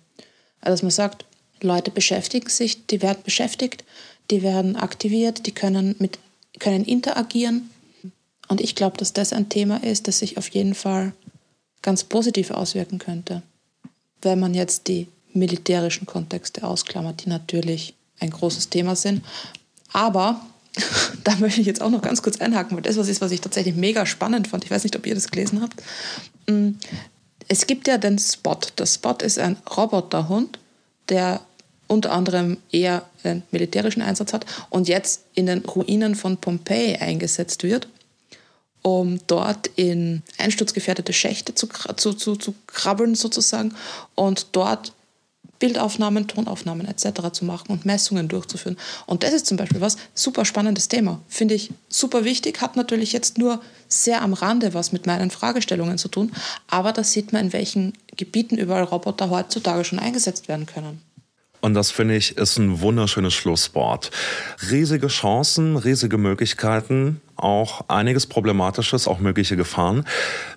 Also 0.59 0.73
dass 0.73 0.81
man 0.81 0.91
sagt, 0.91 1.25
Leute 1.63 1.91
beschäftigen 1.91 2.49
sich, 2.49 2.85
die 2.87 3.01
werden 3.01 3.23
beschäftigt, 3.23 3.83
die 4.31 4.43
werden 4.43 4.75
aktiviert, 4.75 5.45
die 5.45 5.51
können, 5.51 5.95
mit, 5.99 6.19
können 6.59 6.85
interagieren. 6.85 7.69
Und 8.47 8.61
ich 8.61 8.75
glaube, 8.75 8.97
dass 8.97 9.13
das 9.13 9.33
ein 9.33 9.49
Thema 9.49 9.83
ist, 9.83 10.07
das 10.07 10.19
sich 10.19 10.37
auf 10.37 10.49
jeden 10.49 10.75
Fall 10.75 11.13
ganz 11.81 12.03
positiv 12.03 12.51
auswirken 12.51 12.99
könnte 12.99 13.41
wenn 14.23 14.39
man 14.39 14.53
jetzt 14.53 14.87
die 14.87 15.07
militärischen 15.33 16.05
Kontexte 16.05 16.63
ausklammert, 16.63 17.25
die 17.25 17.29
natürlich 17.29 17.95
ein 18.19 18.29
großes 18.29 18.69
Thema 18.69 18.95
sind. 18.95 19.23
Aber 19.91 20.41
da 21.23 21.35
möchte 21.37 21.61
ich 21.61 21.67
jetzt 21.67 21.81
auch 21.81 21.89
noch 21.89 22.01
ganz 22.01 22.21
kurz 22.21 22.39
einhaken, 22.39 22.77
weil 22.77 22.83
das 22.83 22.97
was 22.97 23.07
ist, 23.07 23.21
was 23.21 23.31
ich 23.31 23.41
tatsächlich 23.41 23.75
mega 23.75 24.05
spannend 24.05 24.47
fand. 24.47 24.63
Ich 24.63 24.71
weiß 24.71 24.83
nicht, 24.83 24.95
ob 24.95 25.05
ihr 25.05 25.15
das 25.15 25.29
gelesen 25.29 25.61
habt. 25.61 25.81
Mm, 26.47 26.71
es 27.47 27.67
gibt 27.67 27.87
ja 27.87 27.97
den 27.97 28.17
Spot. 28.19 28.59
Der 28.77 28.85
Spot 28.85 29.17
ist 29.21 29.39
ein 29.39 29.57
Roboterhund, 29.75 30.59
der 31.09 31.41
unter 31.87 32.11
anderem 32.11 32.57
eher 32.71 33.03
einen 33.23 33.43
militärischen 33.51 34.01
Einsatz 34.01 34.33
hat 34.33 34.45
und 34.69 34.87
jetzt 34.87 35.25
in 35.33 35.45
den 35.45 35.59
Ruinen 35.59 36.15
von 36.15 36.37
Pompeji 36.37 36.97
eingesetzt 36.97 37.63
wird 37.63 37.87
um 38.83 39.19
dort 39.27 39.67
in 39.75 40.21
einsturzgefährdete 40.37 41.13
Schächte 41.13 41.55
zu, 41.55 41.67
zu, 41.95 42.13
zu, 42.13 42.35
zu 42.35 42.53
krabbeln 42.67 43.15
sozusagen 43.15 43.73
und 44.13 44.47
dort 44.51 44.91
Bildaufnahmen, 45.59 46.27
Tonaufnahmen 46.27 46.85
etc. 46.85 47.31
zu 47.31 47.45
machen 47.45 47.67
und 47.69 47.85
Messungen 47.85 48.27
durchzuführen. 48.27 48.77
Und 49.05 49.23
das 49.23 49.31
ist 49.31 49.45
zum 49.45 49.55
Beispiel 49.55 49.79
was 49.79 49.95
super 50.13 50.43
spannendes 50.43 50.89
Thema. 50.89 51.21
Finde 51.29 51.55
ich 51.55 51.71
super 51.87 52.25
wichtig, 52.25 52.59
hat 52.59 52.75
natürlich 52.75 53.13
jetzt 53.13 53.37
nur 53.37 53.61
sehr 53.87 54.21
am 54.21 54.33
Rande 54.33 54.73
was 54.73 54.91
mit 54.91 55.07
meinen 55.07 55.31
Fragestellungen 55.31 55.97
zu 55.97 56.09
tun, 56.09 56.33
aber 56.67 56.91
da 56.91 57.05
sieht 57.05 57.31
man, 57.31 57.45
in 57.45 57.53
welchen 57.53 57.93
Gebieten 58.17 58.57
überall 58.57 58.83
Roboter 58.83 59.29
heutzutage 59.29 59.85
schon 59.85 59.99
eingesetzt 59.99 60.49
werden 60.49 60.65
können. 60.65 61.01
Und 61.63 61.75
das 61.75 61.91
finde 61.91 62.17
ich 62.17 62.37
ist 62.37 62.57
ein 62.57 62.81
wunderschönes 62.81 63.33
Schlusswort. 63.33 64.11
Riesige 64.69 65.07
Chancen, 65.07 65.77
riesige 65.77 66.17
Möglichkeiten, 66.17 67.21
auch 67.35 67.89
einiges 67.89 68.27
Problematisches, 68.27 69.07
auch 69.07 69.19
mögliche 69.19 69.55
Gefahren. 69.55 70.05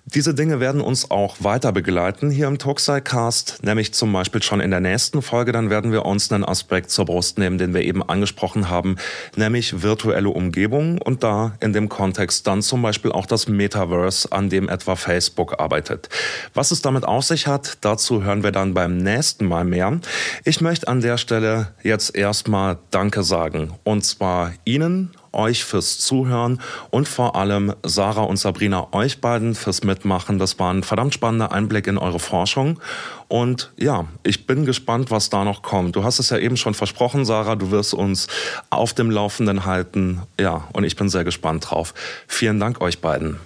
Diese 0.05 0.35
Dinge 0.35 0.61
werden 0.61 0.81
uns 0.81 1.11
auch 1.11 1.37
weiter 1.41 1.73
begleiten 1.73 2.31
hier 2.31 2.47
im 2.47 2.59
Talkside-Cast, 2.59 3.65
nämlich 3.65 3.93
zum 3.93 4.13
Beispiel 4.13 4.43
schon 4.43 4.61
in 4.61 4.71
der 4.71 4.81
nächsten 4.81 5.23
Folge. 5.23 5.53
Dann 5.53 5.71
werden 5.71 5.91
wir 5.91 6.07
uns 6.07 6.31
einen 6.31 6.45
Aspekt 6.45 6.91
zur 6.91 7.07
Brust 7.07 7.39
nehmen, 7.39 7.59
den 7.59 7.75
wir 7.75 7.83
eben 7.83 8.03
angesprochen 8.03 8.71
haben, 8.71 8.97
nämlich 9.35 9.83
virtuelle 9.83 10.29
Umgebung 10.29 11.01
und 11.03 11.23
da 11.25 11.55
in 11.61 11.73
dem 11.73 11.89
Kontext 11.89 12.47
dann 12.47 12.63
zum 12.63 12.83
Beispiel 12.83 13.11
auch 13.11 13.27
das 13.27 13.49
Metaverse, 13.49 14.31
an 14.31 14.49
dem 14.49 14.69
etwa 14.69 14.95
Facebook 14.95 15.59
arbeitet. 15.59 16.09
Was 16.55 16.71
es 16.71 16.83
damit 16.83 17.05
auf 17.05 17.25
sich 17.25 17.47
hat, 17.47 17.79
dazu 17.81 18.23
hören 18.23 18.43
wir 18.43 18.53
dann 18.53 18.75
beim 18.75 18.99
nächsten 18.99 19.47
Mal 19.47 19.65
mehr. 19.65 20.01
Ich 20.45 20.61
möchte 20.61 20.89
an 20.89 21.01
der 21.01 21.19
Stelle 21.19 21.75
jetzt 21.83 22.15
erstmal 22.15 22.79
Danke 22.91 23.23
sagen 23.23 23.73
und 23.83 24.05
zwar 24.05 24.53
Ihnen 24.65 25.16
euch 25.33 25.65
fürs 25.65 25.99
Zuhören 25.99 26.61
und 26.91 27.09
vor 27.09 27.37
allem 27.37 27.75
Sarah 27.83 28.23
und 28.23 28.37
Sabrina 28.37 28.89
euch 28.93 29.21
beiden 29.21 29.55
fürs 29.55 29.85
Mitmachen. 29.85 30.39
Das 30.39 30.59
war 30.59 30.73
ein 30.73 30.83
verdammt 30.83 31.15
spannender 31.15 31.53
Einblick 31.53 31.87
in 31.87 31.99
eure 31.99 32.19
Forschung. 32.19 32.81
Und 33.29 33.73
ja, 33.77 34.07
ich 34.23 34.47
bin 34.47 34.65
gespannt, 34.65 35.11
was 35.11 35.31
da 35.31 35.45
noch 35.45 35.63
kommt. 35.63 35.97
Du 35.97 36.05
hast 36.05 36.19
es 36.19 36.31
ja 36.31 36.39
eben 36.39 36.57
schon 36.57 36.75
versprochen, 36.75 37.25
Sarah, 37.25 37.57
du 37.57 37.71
wirst 37.71 37.95
uns 37.95 38.29
auf 38.71 38.93
dem 38.93 39.11
Laufenden 39.11 39.65
halten. 39.65 40.23
Ja, 40.39 40.69
und 40.73 40.85
ich 40.85 40.97
bin 40.97 41.09
sehr 41.09 41.25
gespannt 41.25 41.71
drauf. 41.71 41.95
Vielen 42.29 42.61
Dank 42.61 42.81
euch 42.81 43.01
beiden. 43.01 43.39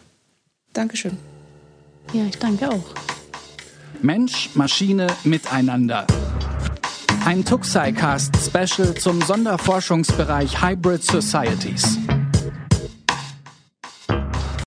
Dankeschön. 0.72 1.16
Ja, 2.12 2.24
ich 2.24 2.38
danke 2.38 2.68
auch. 2.68 2.94
Mensch, 4.02 4.50
Maschine, 4.54 5.06
Miteinander. 5.24 6.06
Ein 7.24 7.44
Tuxicast 7.44 8.34
Special 8.36 8.94
zum 8.94 9.20
Sonderforschungsbereich 9.20 10.62
Hybrid 10.62 11.04
Societies. 11.04 11.98